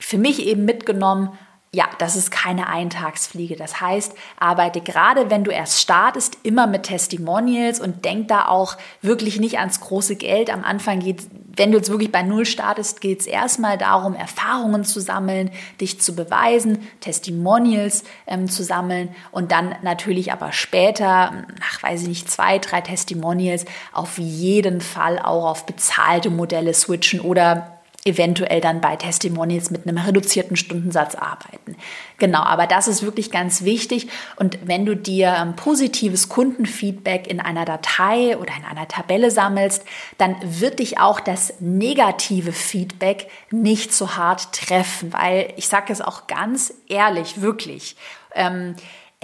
für 0.07 0.19
mich 0.19 0.47
eben 0.47 0.65
mitgenommen, 0.65 1.31
ja, 1.75 1.87
das 1.99 2.17
ist 2.17 2.31
keine 2.31 2.67
Eintagsfliege. 2.67 3.57
Das 3.57 3.81
heißt, 3.81 4.13
arbeite 4.39 4.83
gerade, 4.83 5.31
wenn 5.31 5.43
du 5.43 5.51
erst 5.51 5.81
startest, 5.81 6.37
immer 6.43 6.67
mit 6.67 6.83
Testimonials 6.83 7.81
und 7.81 8.05
denk 8.05 8.29
da 8.29 8.47
auch 8.47 8.77
wirklich 9.01 9.41
nicht 9.41 9.59
ans 9.59 9.81
große 9.81 10.17
Geld. 10.17 10.51
Am 10.53 10.65
Anfang 10.65 11.01
geht, 11.01 11.23
wenn 11.57 11.73
du 11.73 11.79
jetzt 11.79 11.89
wirklich 11.89 12.13
bei 12.13 12.23
Null 12.23 12.45
startest, 12.45 13.01
geht 13.01 13.21
es 13.21 13.27
erstmal 13.27 13.79
darum, 13.79 14.15
Erfahrungen 14.15 14.85
zu 14.85 15.01
sammeln, 15.01 15.51
dich 15.81 15.99
zu 15.99 16.15
beweisen, 16.15 16.87
Testimonials 17.01 18.05
ähm, 18.27 18.51
zu 18.51 18.65
sammeln 18.65 19.09
und 19.31 19.51
dann 19.51 19.75
natürlich 19.81 20.31
aber 20.31 20.53
später, 20.53 21.47
nach 21.59 21.83
weiß 21.83 22.03
ich 22.03 22.09
nicht, 22.09 22.31
zwei, 22.31 22.59
drei 22.59 22.83
Testimonials, 22.83 23.65
auf 23.95 24.19
jeden 24.19 24.83
Fall 24.83 25.19
auch 25.19 25.47
auf 25.47 25.65
bezahlte 25.65 26.29
Modelle 26.29 26.75
switchen 26.75 27.21
oder 27.21 27.82
eventuell 28.05 28.61
dann 28.61 28.81
bei 28.81 28.97
Testimonials 28.97 29.71
mit 29.71 29.87
einem 29.87 29.97
reduzierten 29.97 30.57
Stundensatz 30.57 31.15
arbeiten. 31.15 31.77
Genau, 32.19 32.41
aber 32.41 32.67
das 32.67 32.89
ist 32.89 33.05
wirklich 33.05 33.31
ganz 33.31 33.63
wichtig. 33.63 34.09
Und 34.37 34.59
wenn 34.65 34.85
du 34.85 34.97
dir 34.97 35.37
ähm, 35.39 35.55
positives 35.55 36.29
Kundenfeedback 36.29 37.29
in 37.29 37.39
einer 37.39 37.65
Datei 37.65 38.37
oder 38.37 38.53
in 38.57 38.65
einer 38.65 38.89
Tabelle 38.89 39.31
sammelst, 39.31 39.85
dann 40.19 40.35
wird 40.43 40.81
dich 40.81 40.99
auch 40.99 41.21
das 41.21 41.55
negative 41.61 42.53
Feedback 42.53 43.29
nicht 43.53 43.93
so 43.93 44.17
hart 44.17 44.53
treffen, 44.53 45.13
weil 45.13 45.53
ich 45.57 45.69
sage 45.69 45.93
es 45.93 46.01
auch 46.01 46.27
ganz 46.27 46.75
ehrlich, 46.89 47.41
wirklich. 47.41 47.95
Ähm, 48.35 48.75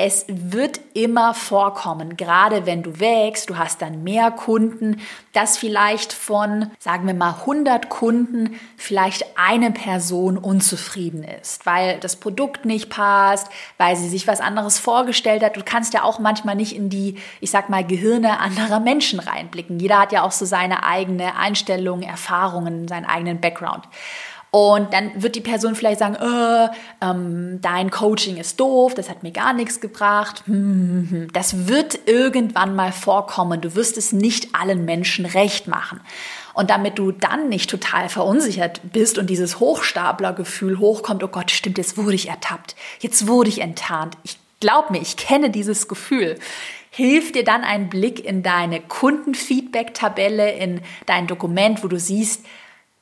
es 0.00 0.26
wird 0.28 0.78
immer 0.94 1.34
vorkommen, 1.34 2.16
gerade 2.16 2.66
wenn 2.66 2.84
du 2.84 3.00
wächst, 3.00 3.50
du 3.50 3.58
hast 3.58 3.82
dann 3.82 4.04
mehr 4.04 4.30
Kunden, 4.30 5.00
dass 5.32 5.58
vielleicht 5.58 6.12
von, 6.12 6.70
sagen 6.78 7.08
wir 7.08 7.14
mal, 7.14 7.34
100 7.40 7.88
Kunden 7.88 8.60
vielleicht 8.76 9.36
eine 9.36 9.72
Person 9.72 10.38
unzufrieden 10.38 11.24
ist, 11.24 11.66
weil 11.66 11.98
das 11.98 12.14
Produkt 12.14 12.64
nicht 12.64 12.90
passt, 12.90 13.48
weil 13.76 13.96
sie 13.96 14.08
sich 14.08 14.28
was 14.28 14.40
anderes 14.40 14.78
vorgestellt 14.78 15.42
hat. 15.42 15.56
Du 15.56 15.64
kannst 15.64 15.94
ja 15.94 16.04
auch 16.04 16.20
manchmal 16.20 16.54
nicht 16.54 16.76
in 16.76 16.90
die, 16.90 17.16
ich 17.40 17.50
sag 17.50 17.68
mal, 17.68 17.84
Gehirne 17.84 18.38
anderer 18.38 18.78
Menschen 18.78 19.18
reinblicken. 19.18 19.80
Jeder 19.80 19.98
hat 19.98 20.12
ja 20.12 20.22
auch 20.22 20.30
so 20.30 20.44
seine 20.44 20.84
eigene 20.84 21.34
Einstellung, 21.34 22.02
Erfahrungen, 22.02 22.86
seinen 22.86 23.04
eigenen 23.04 23.40
Background. 23.40 23.82
Und 24.50 24.94
dann 24.94 25.22
wird 25.22 25.36
die 25.36 25.42
Person 25.42 25.74
vielleicht 25.74 25.98
sagen, 25.98 26.14
äh, 26.14 26.68
ähm, 27.02 27.60
dein 27.60 27.90
Coaching 27.90 28.38
ist 28.38 28.58
doof, 28.58 28.94
das 28.94 29.10
hat 29.10 29.22
mir 29.22 29.30
gar 29.30 29.52
nichts 29.52 29.80
gebracht. 29.80 30.42
Das 31.32 31.68
wird 31.68 31.98
irgendwann 32.06 32.74
mal 32.74 32.92
vorkommen. 32.92 33.60
Du 33.60 33.74
wirst 33.74 33.98
es 33.98 34.12
nicht 34.12 34.54
allen 34.54 34.84
Menschen 34.84 35.26
recht 35.26 35.68
machen. 35.68 36.00
Und 36.54 36.70
damit 36.70 36.98
du 36.98 37.12
dann 37.12 37.48
nicht 37.48 37.68
total 37.68 38.08
verunsichert 38.08 38.80
bist 38.92 39.18
und 39.18 39.28
dieses 39.28 39.60
Hochstaplergefühl 39.60 40.78
hochkommt, 40.78 41.22
oh 41.22 41.28
Gott, 41.28 41.50
stimmt, 41.50 41.78
jetzt 41.78 41.96
wurde 41.96 42.14
ich 42.14 42.28
ertappt, 42.28 42.74
jetzt 43.00 43.28
wurde 43.28 43.50
ich 43.50 43.60
enttarnt. 43.60 44.16
Ich 44.24 44.38
glaub 44.60 44.90
mir, 44.90 45.00
ich 45.00 45.16
kenne 45.16 45.50
dieses 45.50 45.88
Gefühl 45.88 46.38
hilft 46.90 47.36
dir 47.36 47.44
dann 47.44 47.62
ein 47.62 47.88
Blick 47.90 48.24
in 48.24 48.42
deine 48.42 48.80
Kundenfeedback-Tabelle, 48.80 50.50
in 50.50 50.80
dein 51.06 51.28
Dokument, 51.28 51.84
wo 51.84 51.86
du 51.86 51.96
siehst, 51.96 52.44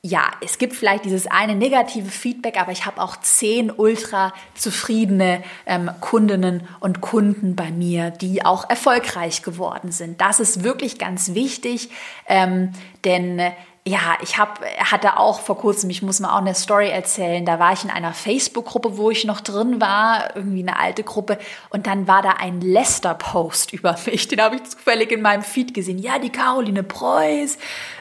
ja, 0.07 0.31
es 0.41 0.57
gibt 0.57 0.73
vielleicht 0.73 1.03
dieses 1.03 1.27
eine 1.27 1.53
negative 1.55 2.09
Feedback, 2.09 2.59
aber 2.59 2.71
ich 2.71 2.85
habe 2.85 3.01
auch 3.01 3.17
zehn 3.17 3.69
ultra 3.69 4.33
zufriedene 4.55 5.43
ähm, 5.65 5.91
Kundinnen 5.99 6.67
und 6.79 7.01
Kunden 7.01 7.55
bei 7.55 7.71
mir, 7.71 8.11
die 8.11 8.45
auch 8.45 8.69
erfolgreich 8.69 9.43
geworden 9.43 9.91
sind. 9.91 10.21
Das 10.21 10.39
ist 10.39 10.63
wirklich 10.63 10.97
ganz 10.97 11.33
wichtig, 11.33 11.89
ähm, 12.27 12.71
denn 13.03 13.41
ja, 13.87 14.17
ich 14.21 14.37
hab, 14.37 14.59
hatte 14.79 15.17
auch 15.17 15.39
vor 15.39 15.57
kurzem, 15.57 15.89
ich 15.89 16.01
muss 16.01 16.19
mal 16.19 16.33
auch 16.33 16.41
eine 16.41 16.53
Story 16.53 16.89
erzählen, 16.89 17.45
da 17.45 17.57
war 17.57 17.71
ich 17.71 17.85
in 17.85 17.89
einer 17.89 18.13
Facebook-Gruppe, 18.13 18.97
wo 18.97 19.11
ich 19.11 19.23
noch 19.23 19.39
drin 19.39 19.79
war, 19.79 20.35
irgendwie 20.35 20.61
eine 20.61 20.77
alte 20.77 21.03
Gruppe, 21.03 21.37
und 21.69 21.87
dann 21.87 22.05
war 22.05 22.21
da 22.21 22.31
ein 22.31 22.59
Lester-Post 22.59 23.71
über 23.71 23.97
mich, 24.05 24.27
den 24.27 24.41
habe 24.41 24.57
ich 24.57 24.63
zufällig 24.65 25.11
in 25.11 25.21
meinem 25.21 25.41
Feed 25.41 25.73
gesehen. 25.73 25.99
Ja, 25.99 26.19
die 26.19 26.31
Caroline 26.31 26.83
Preuß, 26.83 27.57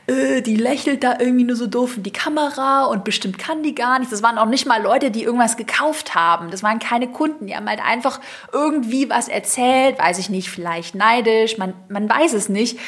äh, 0.08 0.42
die 0.42 0.56
lächelt 0.56 1.04
da 1.04 1.20
irgendwie 1.20 1.44
nur 1.44 1.56
so 1.56 1.68
doof 1.68 1.96
in 1.98 2.02
die 2.02 2.12
Kamera 2.12 2.86
und 2.86 3.04
bestimmt 3.04 3.38
kann 3.38 3.62
die 3.62 3.74
gar 3.74 4.00
nicht. 4.00 4.10
Das 4.10 4.24
waren 4.24 4.38
auch 4.38 4.46
nicht 4.46 4.66
mal 4.66 4.82
Leute, 4.82 5.12
die 5.12 5.22
irgendwas 5.22 5.56
gekauft 5.56 6.16
haben. 6.16 6.50
Das 6.50 6.64
waren 6.64 6.80
keine 6.80 7.06
Kunden, 7.08 7.46
die 7.46 7.54
haben 7.56 7.68
halt 7.68 7.80
einfach 7.84 8.20
irgendwie 8.52 9.08
was 9.08 9.28
erzählt, 9.28 10.00
weiß 10.00 10.18
ich 10.18 10.30
nicht, 10.30 10.50
vielleicht 10.50 10.96
neidisch, 10.96 11.58
man, 11.58 11.74
man 11.88 12.08
weiß 12.08 12.32
es 12.32 12.48
nicht. 12.48 12.78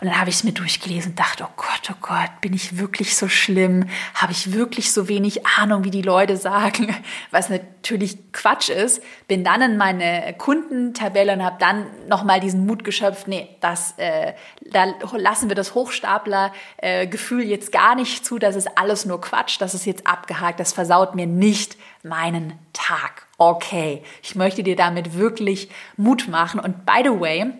Und 0.00 0.06
dann 0.06 0.20
habe 0.20 0.30
ich 0.30 0.36
es 0.36 0.44
mir 0.44 0.52
durchgelesen 0.52 1.12
und 1.12 1.18
dachte, 1.18 1.44
oh 1.44 1.52
Gott, 1.56 1.90
oh 1.90 1.96
Gott, 2.00 2.40
bin 2.40 2.52
ich 2.52 2.78
wirklich 2.78 3.16
so 3.16 3.28
schlimm? 3.28 3.88
Habe 4.14 4.30
ich 4.30 4.52
wirklich 4.52 4.92
so 4.92 5.08
wenig 5.08 5.44
Ahnung, 5.44 5.82
wie 5.82 5.90
die 5.90 6.02
Leute 6.02 6.36
sagen? 6.36 6.94
Was 7.32 7.48
natürlich 7.48 8.32
Quatsch 8.32 8.68
ist. 8.68 9.02
Bin 9.26 9.42
dann 9.42 9.60
in 9.60 9.76
meine 9.76 10.34
Kundentabelle 10.38 11.32
und 11.32 11.44
habe 11.44 11.56
dann 11.58 11.86
nochmal 12.08 12.38
diesen 12.38 12.64
Mut 12.64 12.84
geschöpft, 12.84 13.26
nee, 13.26 13.48
das, 13.60 13.94
äh, 13.96 14.34
da 14.70 14.94
lassen 15.16 15.48
wir 15.48 15.56
das 15.56 15.74
Hochstapler-Gefühl 15.74 17.42
äh, 17.42 17.48
jetzt 17.48 17.72
gar 17.72 17.96
nicht 17.96 18.24
zu. 18.24 18.38
Das 18.38 18.54
ist 18.54 18.78
alles 18.78 19.04
nur 19.04 19.20
Quatsch. 19.20 19.60
Das 19.60 19.74
ist 19.74 19.84
jetzt 19.84 20.06
abgehakt. 20.06 20.60
Das 20.60 20.72
versaut 20.72 21.16
mir 21.16 21.26
nicht 21.26 21.76
meinen 22.04 22.52
Tag. 22.72 23.26
Okay, 23.36 24.04
ich 24.22 24.36
möchte 24.36 24.62
dir 24.62 24.76
damit 24.76 25.18
wirklich 25.18 25.70
Mut 25.96 26.28
machen. 26.28 26.60
Und 26.60 26.86
by 26.86 27.02
the 27.02 27.20
way, 27.20 27.52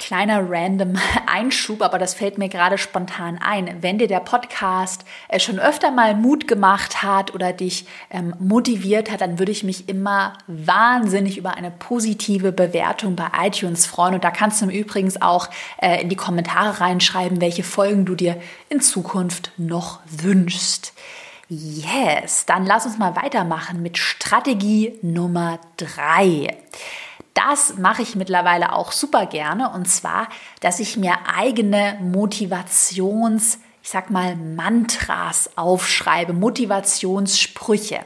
Kleiner 0.00 0.50
random 0.50 0.94
Einschub, 1.26 1.82
aber 1.82 1.98
das 1.98 2.14
fällt 2.14 2.38
mir 2.38 2.48
gerade 2.48 2.78
spontan 2.78 3.38
ein. 3.38 3.82
Wenn 3.82 3.98
dir 3.98 4.08
der 4.08 4.20
Podcast 4.20 5.04
äh, 5.28 5.38
schon 5.38 5.60
öfter 5.60 5.90
mal 5.90 6.14
Mut 6.14 6.48
gemacht 6.48 7.02
hat 7.02 7.34
oder 7.34 7.52
dich 7.52 7.86
ähm, 8.10 8.34
motiviert 8.38 9.10
hat, 9.10 9.20
dann 9.20 9.38
würde 9.38 9.52
ich 9.52 9.62
mich 9.62 9.90
immer 9.90 10.32
wahnsinnig 10.46 11.36
über 11.36 11.54
eine 11.54 11.70
positive 11.70 12.50
Bewertung 12.50 13.14
bei 13.14 13.28
iTunes 13.42 13.84
freuen. 13.84 14.14
Und 14.14 14.24
da 14.24 14.30
kannst 14.30 14.62
du 14.62 14.64
im 14.64 14.70
Übrigen 14.70 15.12
auch 15.20 15.50
äh, 15.82 16.00
in 16.00 16.08
die 16.08 16.16
Kommentare 16.16 16.80
reinschreiben, 16.80 17.42
welche 17.42 17.62
Folgen 17.62 18.06
du 18.06 18.14
dir 18.14 18.40
in 18.70 18.80
Zukunft 18.80 19.52
noch 19.58 20.00
wünschst. 20.06 20.94
Yes, 21.48 22.46
dann 22.46 22.64
lass 22.64 22.86
uns 22.86 22.96
mal 22.96 23.16
weitermachen 23.16 23.82
mit 23.82 23.98
Strategie 23.98 24.98
Nummer 25.02 25.58
drei 25.76 26.56
das 27.34 27.78
mache 27.78 28.02
ich 28.02 28.16
mittlerweile 28.16 28.72
auch 28.72 28.92
super 28.92 29.26
gerne 29.26 29.70
und 29.70 29.88
zwar, 29.88 30.28
dass 30.60 30.80
ich 30.80 30.96
mir 30.96 31.14
eigene 31.34 31.98
Motivations- 32.02 33.58
ich 33.82 33.88
sag 33.88 34.10
mal, 34.10 34.36
Mantras 34.36 35.50
aufschreibe, 35.56 36.34
Motivationssprüche. 36.34 38.00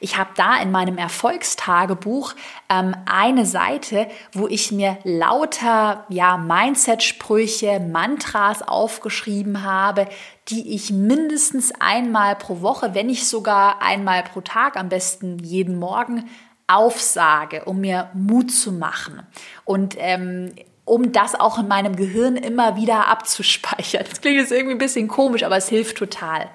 Ich 0.00 0.16
habe 0.16 0.30
da 0.36 0.60
in 0.60 0.70
meinem 0.70 0.96
Erfolgstagebuch 0.96 2.34
ähm, 2.70 2.96
eine 3.04 3.44
Seite, 3.44 4.08
wo 4.32 4.48
ich 4.48 4.72
mir 4.72 4.96
lauter 5.04 6.06
ja, 6.08 6.38
Mindset-Sprüche, 6.38 7.78
Mantras 7.78 8.66
aufgeschrieben 8.66 9.62
habe, 9.64 10.08
die 10.48 10.74
ich 10.74 10.90
mindestens 10.90 11.72
einmal 11.78 12.34
pro 12.36 12.62
Woche, 12.62 12.94
wenn 12.94 13.08
nicht 13.08 13.28
sogar 13.28 13.82
einmal 13.82 14.22
pro 14.22 14.40
Tag, 14.40 14.76
am 14.76 14.88
besten 14.88 15.38
jeden 15.40 15.78
Morgen 15.78 16.24
aufsage, 16.68 17.64
um 17.64 17.80
mir 17.80 18.10
Mut 18.14 18.52
zu 18.52 18.72
machen 18.72 19.26
und 19.64 19.96
ähm, 19.98 20.52
um 20.84 21.12
das 21.12 21.34
auch 21.34 21.58
in 21.58 21.68
meinem 21.68 21.96
Gehirn 21.96 22.36
immer 22.36 22.76
wieder 22.76 23.08
abzuspeichern. 23.08 24.04
Das 24.08 24.20
klingt 24.20 24.38
jetzt 24.38 24.52
irgendwie 24.52 24.74
ein 24.74 24.78
bisschen 24.78 25.08
komisch, 25.08 25.42
aber 25.42 25.56
es 25.56 25.68
hilft 25.68 25.98
total. 25.98 26.48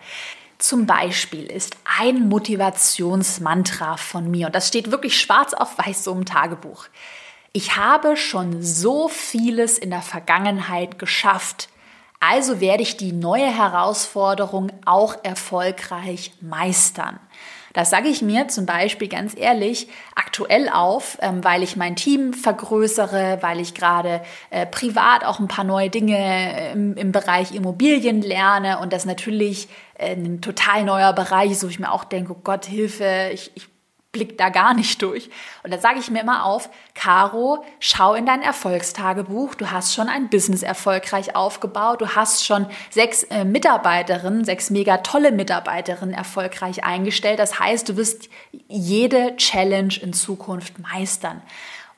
Zum 0.57 0.85
Beispiel 0.85 1.45
ist 1.45 1.75
ein 1.99 2.29
Motivationsmantra 2.29 3.97
von 3.97 4.31
mir, 4.31 4.47
und 4.47 4.55
das 4.55 4.67
steht 4.67 4.91
wirklich 4.91 5.19
schwarz 5.19 5.53
auf 5.53 5.77
weiß 5.77 6.05
so 6.05 6.13
im 6.13 6.25
Tagebuch. 6.25 6.85
Ich 7.51 7.75
habe 7.75 8.15
schon 8.15 8.63
so 8.63 9.07
vieles 9.09 9.77
in 9.77 9.89
der 9.89 10.01
Vergangenheit 10.01 10.97
geschafft, 10.97 11.69
also 12.19 12.61
werde 12.61 12.81
ich 12.81 12.97
die 12.97 13.11
neue 13.11 13.45
Herausforderung 13.45 14.71
auch 14.85 15.17
erfolgreich 15.23 16.31
meistern. 16.39 17.19
Das 17.73 17.89
sage 17.89 18.07
ich 18.07 18.21
mir 18.21 18.47
zum 18.47 18.67
Beispiel 18.67 19.07
ganz 19.07 19.35
ehrlich 19.35 19.87
aktuell 20.15 20.69
auf, 20.69 21.17
ähm, 21.21 21.43
weil 21.43 21.63
ich 21.63 21.75
mein 21.75 21.95
Team 21.95 22.33
vergrößere, 22.33 23.39
weil 23.41 23.59
ich 23.59 23.73
gerade 23.73 24.21
äh, 24.51 24.67
privat 24.67 25.25
auch 25.25 25.39
ein 25.39 25.47
paar 25.47 25.63
neue 25.63 25.89
Dinge 25.89 26.17
äh, 26.17 26.71
im, 26.71 26.95
im 26.95 27.11
Bereich 27.11 27.53
Immobilien 27.53 28.21
lerne 28.21 28.79
und 28.79 28.93
das 28.93 29.05
natürlich 29.05 29.67
äh, 29.95 30.13
ein 30.13 30.41
total 30.41 30.83
neuer 30.83 31.13
Bereich 31.13 31.51
ist, 31.51 31.63
wo 31.63 31.67
ich 31.67 31.79
mir 31.79 31.91
auch 31.91 32.03
denke, 32.03 32.33
oh 32.33 32.41
Gott, 32.43 32.65
Hilfe, 32.65 33.31
ich, 33.33 33.51
ich 33.55 33.72
blickt 34.13 34.39
da 34.39 34.49
gar 34.49 34.73
nicht 34.73 35.01
durch. 35.01 35.29
Und 35.63 35.73
da 35.73 35.79
sage 35.79 35.99
ich 35.99 36.09
mir 36.09 36.21
immer 36.21 36.45
auf, 36.45 36.69
Caro, 36.93 37.65
schau 37.79 38.13
in 38.13 38.25
dein 38.25 38.43
Erfolgstagebuch. 38.43 39.55
Du 39.55 39.71
hast 39.71 39.93
schon 39.93 40.07
ein 40.07 40.29
Business 40.29 40.63
erfolgreich 40.63 41.35
aufgebaut. 41.35 41.99
Du 41.99 42.15
hast 42.15 42.45
schon 42.45 42.67
sechs 42.91 43.23
äh, 43.23 43.43
Mitarbeiterinnen, 43.43 44.45
sechs 44.45 44.69
mega 44.69 44.97
tolle 44.97 45.31
Mitarbeiterinnen 45.31 46.13
erfolgreich 46.13 46.85
eingestellt. 46.85 47.39
Das 47.39 47.59
heißt, 47.59 47.89
du 47.89 47.97
wirst 47.97 48.29
jede 48.67 49.35
Challenge 49.35 49.95
in 49.99 50.13
Zukunft 50.13 50.79
meistern. 50.79 51.41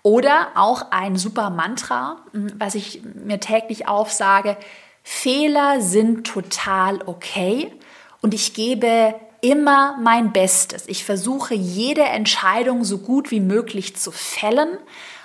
Oder 0.01 0.49
auch 0.55 0.91
ein 0.91 1.17
super 1.17 1.49
Mantra, 1.49 2.21
hm, 2.31 2.53
was 2.57 2.75
ich 2.75 3.01
mir 3.03 3.41
täglich 3.41 3.89
aufsage. 3.89 4.55
Fehler 5.03 5.81
sind 5.81 6.25
total 6.25 6.99
okay 7.05 7.73
und 8.21 8.33
ich 8.33 8.53
gebe 8.53 9.15
immer 9.45 9.95
mein 10.01 10.33
Bestes. 10.33 10.85
Ich 10.87 11.05
versuche 11.05 11.53
jede 11.53 12.01
Entscheidung 12.01 12.83
so 12.83 12.97
gut 12.97 13.29
wie 13.29 13.39
möglich 13.39 13.95
zu 13.95 14.11
fällen. 14.11 14.69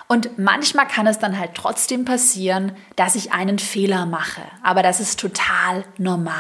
Und 0.09 0.39
manchmal 0.39 0.87
kann 0.87 1.07
es 1.07 1.19
dann 1.19 1.39
halt 1.39 1.55
trotzdem 1.55 2.05
passieren, 2.05 2.73
dass 2.97 3.15
ich 3.15 3.33
einen 3.33 3.59
Fehler 3.59 4.05
mache. 4.05 4.43
Aber 4.63 4.83
das 4.83 5.01
ist 5.01 5.19
total 5.19 5.85
normal. 5.97 6.35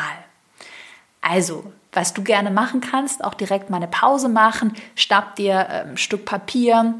Also, 1.22 1.72
was 1.92 2.12
du 2.12 2.22
gerne 2.22 2.50
machen 2.50 2.82
kannst, 2.82 3.24
auch 3.24 3.32
direkt 3.32 3.70
mal 3.70 3.78
eine 3.78 3.88
Pause 3.88 4.28
machen, 4.28 4.74
schnapp 4.94 5.36
dir 5.36 5.66
ähm, 5.70 5.90
ein 5.92 5.96
Stück 5.96 6.26
Papier, 6.26 6.94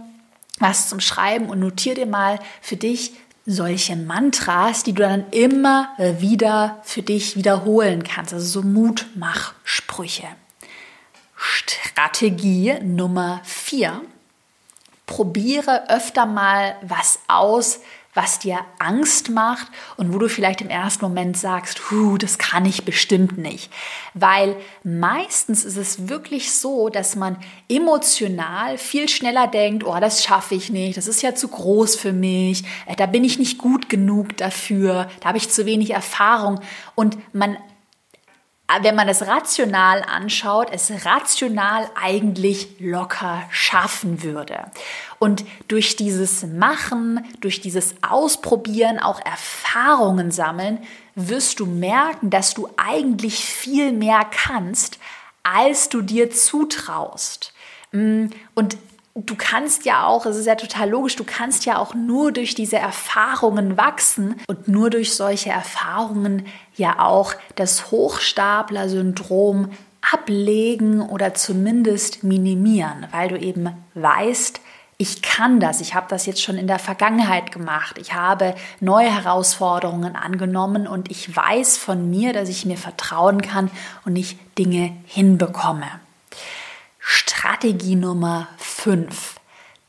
was 0.60 0.88
zum 0.88 1.00
Schreiben 1.00 1.50
und 1.50 1.60
notier 1.60 1.94
dir 1.94 2.06
mal 2.06 2.38
für 2.62 2.76
dich 2.76 3.12
solche 3.44 3.96
Mantras, 3.96 4.82
die 4.82 4.94
du 4.94 5.02
dann 5.02 5.28
immer 5.30 5.90
wieder 5.98 6.78
für 6.84 7.02
dich 7.02 7.36
wiederholen 7.36 8.02
kannst. 8.02 8.32
Also 8.32 8.60
so 8.60 8.66
Mutmachsprüche. 8.66 10.26
Strategie 12.00 12.76
Nummer 12.82 13.42
vier. 13.44 14.00
Probiere 15.04 15.90
öfter 15.90 16.24
mal 16.24 16.76
was 16.80 17.18
aus, 17.28 17.80
was 18.14 18.38
dir 18.38 18.60
Angst 18.78 19.28
macht 19.28 19.66
und 19.98 20.14
wo 20.14 20.18
du 20.18 20.30
vielleicht 20.30 20.62
im 20.62 20.70
ersten 20.70 21.04
Moment 21.04 21.36
sagst, 21.36 21.90
Huh, 21.90 22.16
das 22.16 22.38
kann 22.38 22.64
ich 22.64 22.86
bestimmt 22.86 23.36
nicht. 23.36 23.70
Weil 24.14 24.56
meistens 24.82 25.62
ist 25.66 25.76
es 25.76 26.08
wirklich 26.08 26.52
so, 26.52 26.88
dass 26.88 27.16
man 27.16 27.36
emotional 27.68 28.78
viel 28.78 29.06
schneller 29.06 29.46
denkt, 29.46 29.84
oh, 29.84 30.00
das 30.00 30.24
schaffe 30.24 30.54
ich 30.54 30.70
nicht, 30.70 30.96
das 30.96 31.06
ist 31.06 31.20
ja 31.20 31.34
zu 31.34 31.48
groß 31.48 31.96
für 31.96 32.14
mich, 32.14 32.64
äh, 32.86 32.96
da 32.96 33.04
bin 33.04 33.24
ich 33.24 33.38
nicht 33.38 33.58
gut 33.58 33.90
genug 33.90 34.38
dafür, 34.38 35.10
da 35.20 35.28
habe 35.28 35.38
ich 35.38 35.50
zu 35.50 35.66
wenig 35.66 35.90
Erfahrung 35.90 36.60
und 36.94 37.18
man 37.34 37.58
wenn 38.82 38.94
man 38.94 39.08
es 39.08 39.26
rational 39.26 40.02
anschaut, 40.02 40.68
es 40.70 41.04
rational 41.04 41.90
eigentlich 42.00 42.76
locker 42.78 43.42
schaffen 43.50 44.22
würde. 44.22 44.70
Und 45.18 45.44
durch 45.68 45.96
dieses 45.96 46.46
Machen, 46.46 47.24
durch 47.40 47.60
dieses 47.60 47.94
Ausprobieren, 48.02 48.98
auch 48.98 49.20
Erfahrungen 49.24 50.30
sammeln, 50.30 50.78
wirst 51.14 51.60
du 51.60 51.66
merken, 51.66 52.30
dass 52.30 52.54
du 52.54 52.68
eigentlich 52.76 53.44
viel 53.44 53.92
mehr 53.92 54.24
kannst, 54.30 54.98
als 55.42 55.88
du 55.88 56.02
dir 56.02 56.30
zutraust. 56.30 57.52
Mm, 57.92 58.26
und 58.54 58.76
du 59.26 59.34
kannst 59.36 59.84
ja 59.84 60.06
auch, 60.06 60.26
es 60.26 60.36
ist 60.36 60.46
ja 60.46 60.54
total 60.54 60.90
logisch, 60.90 61.16
du 61.16 61.24
kannst 61.24 61.64
ja 61.66 61.78
auch 61.78 61.94
nur 61.94 62.32
durch 62.32 62.54
diese 62.54 62.76
Erfahrungen 62.76 63.76
wachsen 63.76 64.36
und 64.46 64.68
nur 64.68 64.90
durch 64.90 65.14
solche 65.14 65.50
Erfahrungen 65.50 66.46
ja 66.76 66.98
auch 67.00 67.34
das 67.56 67.90
Hochstapler-Syndrom 67.90 69.70
ablegen 70.12 71.02
oder 71.02 71.34
zumindest 71.34 72.24
minimieren, 72.24 73.06
weil 73.10 73.28
du 73.28 73.38
eben 73.38 73.70
weißt, 73.94 74.60
ich 74.96 75.22
kann 75.22 75.60
das, 75.60 75.80
ich 75.80 75.94
habe 75.94 76.06
das 76.10 76.26
jetzt 76.26 76.42
schon 76.42 76.58
in 76.58 76.66
der 76.66 76.78
Vergangenheit 76.78 77.52
gemacht, 77.52 77.96
ich 77.98 78.12
habe 78.12 78.54
neue 78.80 79.10
Herausforderungen 79.10 80.14
angenommen 80.14 80.86
und 80.86 81.10
ich 81.10 81.34
weiß 81.34 81.78
von 81.78 82.10
mir, 82.10 82.34
dass 82.34 82.50
ich 82.50 82.66
mir 82.66 82.76
vertrauen 82.76 83.40
kann 83.40 83.70
und 84.04 84.16
ich 84.16 84.36
Dinge 84.58 84.92
hinbekomme. 85.06 85.86
Strategie 87.12 87.96
Nummer 87.96 88.46
5. 88.58 89.40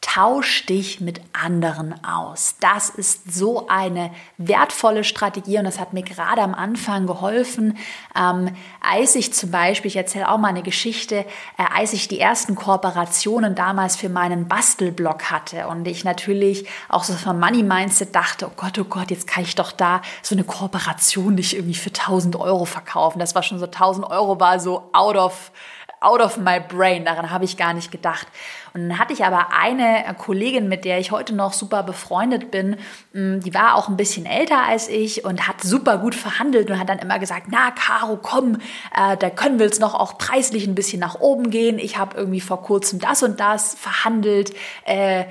Tausch 0.01 0.66
dich 0.66 1.01
mit 1.01 1.22
anderen 1.34 2.04
aus. 2.04 2.56
Das 2.60 2.90
ist 2.90 3.32
so 3.32 3.68
eine 3.68 4.10
wertvolle 4.40 5.04
Strategie 5.04 5.60
und 5.60 5.66
das 5.66 5.80
hat 5.80 5.94
mir 5.94 6.01
gerade 6.01 6.42
am 6.42 6.56
Anfang 6.56 7.06
geholfen, 7.06 7.78
ähm, 8.20 8.56
als 8.82 9.13
ich 9.13 9.36
zum 9.36 9.51
Beispiel, 9.51 9.90
ich 9.90 9.98
erzähle 9.98 10.30
auch 10.30 10.40
mal 10.40 10.48
eine 10.48 10.63
Geschichte, 10.63 11.18
äh, 11.18 11.63
als 11.75 11.94
ich 11.94 12.08
die 12.08 12.20
ersten 12.20 12.56
Kooperationen 12.56 13.54
damals 13.54 13.96
für 13.96 14.10
meinen 14.10 14.48
Bastelblog 14.48 15.30
hatte 15.30 15.68
und 15.68 15.88
ich 15.88 16.04
natürlich 16.04 16.68
auch 16.90 17.04
so 17.04 17.13
vom 17.13 17.40
Money 17.40 17.62
Mindset 17.62 18.16
dachte, 18.16 18.48
oh 18.48 18.54
Gott, 18.58 18.80
oh 18.80 18.86
Gott, 18.86 19.12
jetzt 19.12 19.28
kann 19.28 19.44
ich 19.44 19.54
doch 19.54 19.72
da 19.72 20.01
so 20.24 20.34
eine 20.34 20.44
Kooperation 20.44 21.36
nicht 21.36 21.54
irgendwie 21.54 21.75
für 21.75 21.92
1000 21.92 22.36
Euro 22.38 22.66
verkaufen. 22.66 23.20
Das 23.20 23.36
war 23.36 23.44
schon 23.44 23.60
so 23.60 23.66
1000 23.66 24.08
Euro 24.10 24.40
war 24.40 24.60
so 24.60 24.90
out 24.92 25.16
of 25.16 25.51
out 26.01 26.20
of 26.20 26.38
my 26.38 26.60
brain. 26.60 27.05
Daran 27.05 27.29
habe 27.29 27.46
ich 27.46 27.58
gar 27.58 27.74
nicht 27.74 27.91
gedacht. 27.91 28.27
Und 28.74 28.89
dann 28.89 29.00
hatte 29.00 29.13
ich 29.13 29.24
aber 29.24 29.53
eine 29.53 30.03
Kollegin, 30.17 30.67
mit 30.67 30.84
der 30.84 31.00
ich 31.00 31.12
heute 31.12 31.34
noch 31.34 31.53
super 31.53 31.84
befreundet 31.84 32.51
bin, 32.51 32.77
mm, 33.13 33.41
die 33.41 33.53
war 33.53 33.75
auch 33.75 33.88
ein 33.88 33.98
bisschen 33.98 34.25
älter 34.25 34.63
als 34.63 34.88
ich 34.88 35.25
und 35.25 35.48
hat 35.48 35.62
super 35.62 35.98
gut 35.98 36.15
verhandelt 36.15 36.72
und 36.72 36.79
hat 36.79 36.89
dann 36.89 37.00
immer 37.00 37.20
gesagt, 37.20 37.48
na 37.50 37.72
Caro, 37.72 38.17
komm, 38.22 38.55
äh, 38.96 39.17
da 39.17 39.29
können 39.29 39.60
wir 39.60 39.65
jetzt 39.65 39.81
noch 39.81 39.93
auch 39.93 40.17
preislich 40.17 40.65
ein 40.67 40.75
bisschen 40.75 41.00
nach 41.00 41.20
oben 41.20 41.50
gehen. 41.50 41.77
Ich 41.77 41.98
habe 41.98 42.17
irgendwie 42.17 42.41
vor 42.41 42.63
kurzem 42.63 43.00
das 43.00 43.22
und 43.24 43.39
das 43.39 43.75
verhandelt. 43.75 44.53
Äh, 44.86 45.25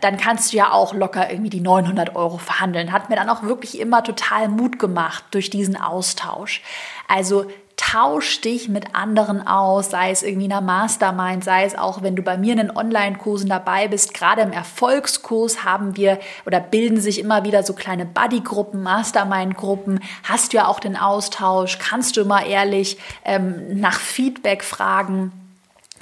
dann 0.00 0.16
kannst 0.16 0.52
du 0.52 0.58
ja 0.58 0.70
auch 0.70 0.94
locker 0.94 1.30
irgendwie 1.30 1.50
die 1.50 1.60
900 1.60 2.14
Euro 2.14 2.38
verhandeln. 2.38 2.92
Hat 2.92 3.10
mir 3.10 3.16
dann 3.16 3.30
auch 3.30 3.42
wirklich 3.42 3.80
immer 3.80 4.04
total 4.04 4.48
Mut 4.48 4.78
gemacht 4.78 5.24
durch 5.32 5.50
diesen 5.50 5.76
Austausch. 5.76 6.62
Also 7.08 7.46
tausch 7.76 8.40
dich 8.40 8.68
mit 8.68 8.94
anderen 8.94 9.46
aus, 9.46 9.90
sei 9.90 10.10
es 10.10 10.22
irgendwie 10.22 10.46
in 10.46 10.52
einer 10.52 10.60
Mastermind, 10.60 11.42
sei 11.42 11.64
es 11.64 11.76
auch, 11.76 12.02
wenn 12.02 12.16
du 12.16 12.22
bei 12.22 12.36
mir 12.36 12.52
in 12.52 12.58
den 12.58 12.76
Online-Kursen 12.76 13.48
dabei 13.48 13.88
bist. 13.88 14.14
Gerade 14.14 14.42
im 14.42 14.52
Erfolgskurs 14.52 15.64
haben 15.64 15.96
wir 15.96 16.18
oder 16.46 16.60
bilden 16.60 17.00
sich 17.00 17.18
immer 17.18 17.44
wieder 17.44 17.62
so 17.62 17.72
kleine 17.72 18.06
Buddy-Gruppen, 18.06 18.82
Mastermind-Gruppen. 18.82 20.00
Hast 20.22 20.52
du 20.52 20.58
ja 20.58 20.66
auch 20.66 20.80
den 20.80 20.96
Austausch, 20.96 21.78
kannst 21.78 22.16
du 22.16 22.22
immer 22.22 22.46
ehrlich 22.46 22.98
ähm, 23.24 23.80
nach 23.80 23.98
Feedback 23.98 24.62
fragen. 24.62 25.32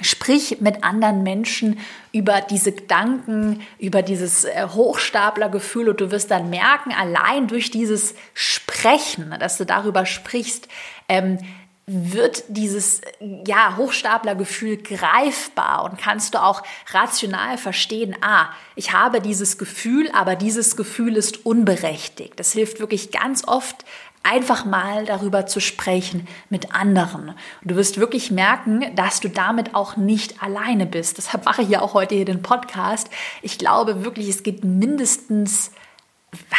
Sprich 0.01 0.59
mit 0.59 0.83
anderen 0.83 1.23
Menschen 1.23 1.79
über 2.11 2.41
diese 2.41 2.71
Gedanken, 2.71 3.61
über 3.79 4.01
dieses 4.01 4.43
äh, 4.43 4.67
Hochstaplergefühl 4.67 5.89
und 5.89 6.01
du 6.01 6.11
wirst 6.11 6.29
dann 6.29 6.49
merken, 6.49 6.91
allein 6.91 7.47
durch 7.47 7.71
dieses 7.71 8.13
Sprechen, 8.33 9.33
dass 9.39 9.57
du 9.57 9.65
darüber 9.65 10.05
sprichst, 10.05 10.67
ähm, 11.07 11.37
wird 11.85 12.45
dieses 12.47 13.01
ja, 13.45 13.75
Hochstaplergefühl 13.75 14.77
greifbar 14.77 15.83
und 15.83 15.97
kannst 15.97 16.33
du 16.33 16.41
auch 16.41 16.63
rational 16.91 17.57
verstehen, 17.57 18.15
ah, 18.21 18.47
ich 18.75 18.93
habe 18.93 19.19
dieses 19.19 19.57
Gefühl, 19.57 20.09
aber 20.13 20.35
dieses 20.35 20.77
Gefühl 20.77 21.17
ist 21.17 21.45
unberechtigt. 21.45 22.39
Das 22.39 22.53
hilft 22.53 22.79
wirklich 22.79 23.11
ganz 23.11 23.45
oft 23.45 23.83
einfach 24.23 24.63
mal 24.63 25.05
darüber 25.05 25.45
zu 25.45 25.59
sprechen 25.59 26.27
mit 26.49 26.73
anderen. 26.73 27.29
Und 27.29 27.37
du 27.71 27.75
wirst 27.75 27.99
wirklich 27.99 28.31
merken, 28.31 28.95
dass 28.95 29.19
du 29.19 29.29
damit 29.29 29.75
auch 29.75 29.97
nicht 29.97 30.41
alleine 30.41 30.85
bist. 30.85 31.17
Deshalb 31.17 31.43
mache 31.43 31.63
ich 31.63 31.69
ja 31.69 31.81
auch 31.81 31.93
heute 31.93 32.15
hier 32.15 32.23
den 32.23 32.41
Podcast. 32.41 33.09
Ich 33.41 33.57
glaube 33.57 34.05
wirklich, 34.05 34.29
es 34.29 34.43
geht 34.43 34.63
mindestens 34.63 35.71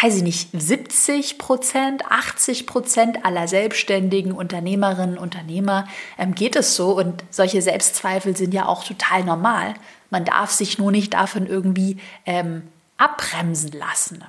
weiß 0.03 0.17
ich 0.17 0.23
nicht, 0.23 0.49
70 0.53 1.39
Prozent, 1.39 2.05
80 2.09 2.67
Prozent 2.67 3.25
aller 3.25 3.49
selbstständigen 3.49 4.33
Unternehmerinnen 4.33 5.19
und 5.19 5.35
Unternehmer 5.35 5.87
ähm, 6.19 6.35
geht 6.35 6.57
es 6.57 6.77
so. 6.77 6.97
Und 6.97 7.25
solche 7.31 7.63
Selbstzweifel 7.63 8.37
sind 8.37 8.55
ja 8.55 8.67
auch 8.67 8.85
total 8.85 9.25
normal. 9.25 9.75
Man 10.11 10.25
darf 10.25 10.51
sich 10.51 10.79
nur 10.79 10.93
nicht 10.93 11.15
davon 11.15 11.47
irgendwie 11.47 11.99
ähm, 12.27 12.63
abbremsen 12.97 13.73
lassen. 13.73 14.25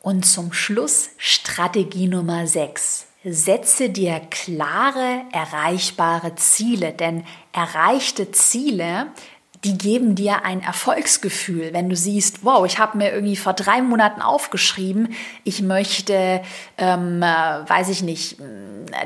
Und 0.00 0.26
zum 0.26 0.52
Schluss 0.52 1.10
Strategie 1.16 2.08
Nummer 2.08 2.46
6. 2.46 3.06
Setze 3.24 3.88
dir 3.88 4.20
klare, 4.30 5.22
erreichbare 5.30 6.34
Ziele, 6.34 6.92
denn 6.92 7.24
erreichte 7.52 8.32
Ziele 8.32 9.12
die 9.64 9.78
geben 9.78 10.16
dir 10.16 10.44
ein 10.44 10.60
Erfolgsgefühl, 10.60 11.72
wenn 11.72 11.88
du 11.88 11.94
siehst, 11.94 12.44
wow, 12.44 12.66
ich 12.66 12.78
habe 12.78 12.98
mir 12.98 13.12
irgendwie 13.12 13.36
vor 13.36 13.52
drei 13.52 13.80
Monaten 13.80 14.20
aufgeschrieben, 14.20 15.14
ich 15.44 15.62
möchte, 15.62 16.42
ähm, 16.78 17.22
äh, 17.22 17.26
weiß 17.26 17.88
ich 17.88 18.02
nicht, 18.02 18.38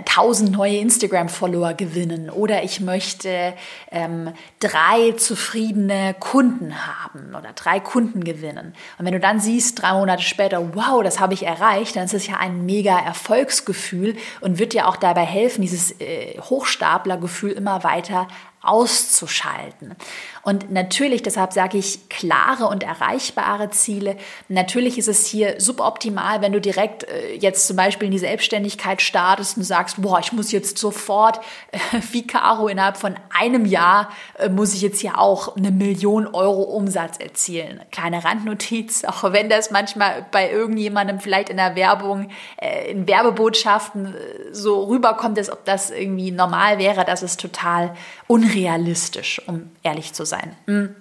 tausend 0.06 0.52
neue 0.52 0.78
Instagram-Follower 0.78 1.74
gewinnen 1.74 2.30
oder 2.30 2.64
ich 2.64 2.80
möchte 2.80 3.54
ähm, 3.90 4.32
drei 4.58 5.12
zufriedene 5.12 6.14
Kunden 6.18 6.74
haben 6.86 7.34
oder 7.34 7.52
drei 7.54 7.78
Kunden 7.78 8.24
gewinnen. 8.24 8.74
Und 8.98 9.04
wenn 9.04 9.12
du 9.12 9.20
dann 9.20 9.40
siehst, 9.40 9.82
drei 9.82 9.92
Monate 9.92 10.22
später, 10.22 10.74
wow, 10.74 11.02
das 11.02 11.20
habe 11.20 11.34
ich 11.34 11.44
erreicht, 11.44 11.96
dann 11.96 12.04
ist 12.04 12.14
es 12.14 12.26
ja 12.26 12.38
ein 12.38 12.64
mega 12.64 12.98
Erfolgsgefühl 12.98 14.16
und 14.40 14.58
wird 14.58 14.72
dir 14.72 14.88
auch 14.88 14.96
dabei 14.96 15.24
helfen, 15.24 15.60
dieses 15.60 16.00
äh, 16.00 16.40
Hochstaplergefühl 16.40 17.52
immer 17.52 17.84
weiter 17.84 18.26
auszuschalten. 18.66 19.94
Und 20.42 20.70
natürlich, 20.70 21.22
deshalb 21.22 21.52
sage 21.52 21.78
ich 21.78 22.08
klare 22.08 22.66
und 22.66 22.82
erreichbare 22.82 23.70
Ziele. 23.70 24.16
Natürlich 24.48 24.98
ist 24.98 25.08
es 25.08 25.26
hier 25.26 25.60
suboptimal, 25.60 26.40
wenn 26.40 26.52
du 26.52 26.60
direkt 26.60 27.04
äh, 27.04 27.34
jetzt 27.34 27.66
zum 27.66 27.76
Beispiel 27.76 28.06
in 28.06 28.12
die 28.12 28.18
Selbstständigkeit 28.18 29.02
startest 29.02 29.56
und 29.56 29.64
sagst, 29.64 30.00
boah, 30.00 30.20
ich 30.20 30.32
muss 30.32 30.52
jetzt 30.52 30.78
sofort, 30.78 31.40
äh, 31.72 31.78
wie 32.12 32.26
Caro, 32.26 32.68
innerhalb 32.68 32.96
von 32.96 33.16
einem 33.36 33.64
Jahr 33.64 34.10
äh, 34.38 34.48
muss 34.48 34.74
ich 34.74 34.82
jetzt 34.82 35.00
hier 35.00 35.18
auch 35.18 35.56
eine 35.56 35.70
Million 35.70 36.26
Euro 36.28 36.62
Umsatz 36.62 37.18
erzielen. 37.18 37.80
Kleine 37.90 38.24
Randnotiz, 38.24 39.04
auch 39.06 39.32
wenn 39.32 39.48
das 39.48 39.70
manchmal 39.70 40.26
bei 40.30 40.50
irgendjemandem 40.50 41.20
vielleicht 41.20 41.48
in 41.48 41.56
der 41.56 41.74
Werbung, 41.76 42.30
äh, 42.60 42.90
in 42.90 43.08
Werbebotschaften 43.08 44.14
äh, 44.14 44.54
so 44.54 44.84
rüberkommt, 44.84 45.38
als 45.38 45.50
ob 45.50 45.64
das 45.64 45.90
irgendwie 45.90 46.30
normal 46.30 46.78
wäre, 46.78 47.04
das 47.04 47.24
ist 47.24 47.40
total 47.40 47.94
unrealistisch 48.28 48.55
realistisch, 48.56 49.40
um 49.46 49.70
ehrlich 49.84 50.12
zu 50.12 50.24
sein. 50.24 50.56
Hm. 50.66 50.96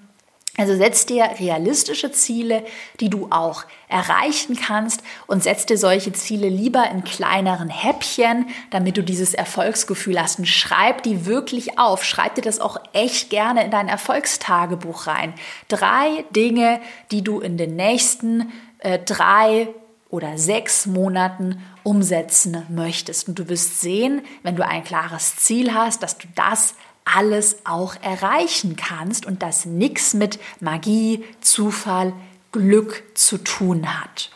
Also 0.58 0.76
setz 0.76 1.06
dir 1.06 1.30
realistische 1.40 2.14
Ziele, 2.14 2.64
die 3.02 3.10
du 3.10 3.28
auch 3.30 3.66
erreichen 3.90 4.56
kannst 4.56 5.02
und 5.28 5.44
setz 5.44 5.66
dir 5.66 5.78
solche 5.78 6.14
Ziele 6.14 6.48
lieber 6.48 6.90
in 6.90 7.04
kleineren 7.04 7.70
Häppchen, 7.70 8.48
damit 8.70 8.96
du 8.96 9.04
dieses 9.04 9.34
Erfolgsgefühl 9.34 10.22
hast. 10.22 10.40
Und 10.40 10.46
schreib 10.46 11.04
die 11.04 11.26
wirklich 11.26 11.78
auf. 11.78 12.06
Schreib 12.06 12.36
dir 12.36 12.42
das 12.42 12.62
auch 12.62 12.78
echt 12.94 13.30
gerne 13.30 13.66
in 13.66 13.72
dein 13.72 13.90
Erfolgstagebuch 13.90 15.08
rein. 15.08 15.34
Drei 15.68 16.24
Dinge, 16.34 16.80
die 17.12 17.22
du 17.22 17.42
in 17.42 17.58
den 17.58 17.76
nächsten 17.76 18.54
äh, 18.80 19.00
drei 19.00 19.68
oder 20.10 20.38
sechs 20.38 20.86
Monaten 20.86 21.62
umsetzen 21.84 22.66
möchtest. 22.70 23.28
Und 23.28 23.38
du 23.38 23.50
wirst 23.50 23.82
sehen, 23.82 24.22
wenn 24.44 24.56
du 24.56 24.66
ein 24.66 24.86
klares 24.86 25.36
Ziel 25.36 25.74
hast, 25.74 26.02
dass 26.02 26.18
du 26.18 26.28
das 26.36 26.76
alles 27.06 27.58
auch 27.66 27.96
erreichen 28.02 28.76
kannst 28.76 29.26
und 29.26 29.42
das 29.42 29.66
nichts 29.66 30.14
mit 30.14 30.40
Magie, 30.60 31.24
Zufall, 31.40 32.14
Glück 32.52 33.04
zu 33.14 33.38
tun 33.38 34.02
hat. 34.02 34.32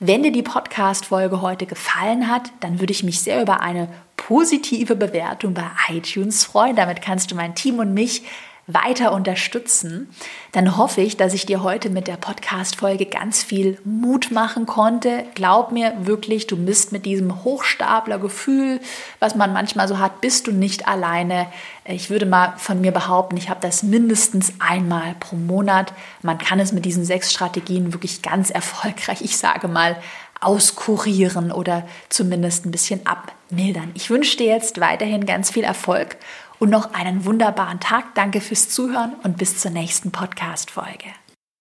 Wenn 0.00 0.22
dir 0.22 0.32
die 0.32 0.42
Podcast-Folge 0.42 1.40
heute 1.40 1.66
gefallen 1.66 2.28
hat, 2.28 2.50
dann 2.60 2.80
würde 2.80 2.92
ich 2.92 3.04
mich 3.04 3.20
sehr 3.20 3.40
über 3.40 3.60
eine 3.60 3.88
positive 4.16 4.96
Bewertung 4.96 5.54
bei 5.54 5.64
iTunes 5.88 6.44
freuen. 6.44 6.76
Damit 6.76 7.00
kannst 7.00 7.30
du 7.30 7.34
mein 7.34 7.54
Team 7.54 7.78
und 7.78 7.94
mich 7.94 8.22
weiter 8.66 9.12
unterstützen, 9.12 10.08
dann 10.52 10.76
hoffe 10.76 11.00
ich, 11.00 11.16
dass 11.16 11.34
ich 11.34 11.44
dir 11.44 11.62
heute 11.62 11.90
mit 11.90 12.08
der 12.08 12.16
Podcast-Folge 12.16 13.06
ganz 13.06 13.42
viel 13.42 13.78
Mut 13.84 14.30
machen 14.30 14.66
konnte. 14.66 15.24
Glaub 15.34 15.70
mir 15.70 15.92
wirklich, 16.00 16.46
du 16.46 16.56
bist 16.56 16.90
mit 16.92 17.04
diesem 17.04 17.44
Hochstapler-Gefühl, 17.44 18.80
was 19.20 19.34
man 19.34 19.52
manchmal 19.52 19.86
so 19.88 19.98
hat, 19.98 20.20
bist 20.20 20.46
du 20.46 20.52
nicht 20.52 20.88
alleine. 20.88 21.46
Ich 21.84 22.08
würde 22.08 22.24
mal 22.24 22.54
von 22.56 22.80
mir 22.80 22.92
behaupten, 22.92 23.36
ich 23.36 23.50
habe 23.50 23.60
das 23.60 23.82
mindestens 23.82 24.54
einmal 24.58 25.14
pro 25.20 25.36
Monat. 25.36 25.92
Man 26.22 26.38
kann 26.38 26.58
es 26.58 26.72
mit 26.72 26.86
diesen 26.86 27.04
sechs 27.04 27.32
Strategien 27.32 27.92
wirklich 27.92 28.22
ganz 28.22 28.50
erfolgreich, 28.50 29.20
ich 29.20 29.36
sage 29.36 29.68
mal, 29.68 29.96
auskurieren 30.40 31.52
oder 31.52 31.86
zumindest 32.08 32.66
ein 32.66 32.70
bisschen 32.70 33.06
abmildern. 33.06 33.90
Ich 33.94 34.10
wünsche 34.10 34.36
dir 34.36 34.46
jetzt 34.46 34.80
weiterhin 34.80 35.26
ganz 35.26 35.50
viel 35.50 35.64
Erfolg 35.64 36.16
und 36.58 36.70
noch 36.70 36.94
einen 36.94 37.24
wunderbaren 37.24 37.80
Tag. 37.80 38.14
Danke 38.14 38.40
fürs 38.40 38.68
Zuhören 38.68 39.14
und 39.22 39.36
bis 39.36 39.58
zur 39.58 39.70
nächsten 39.70 40.12
Podcast-Folge. 40.12 41.23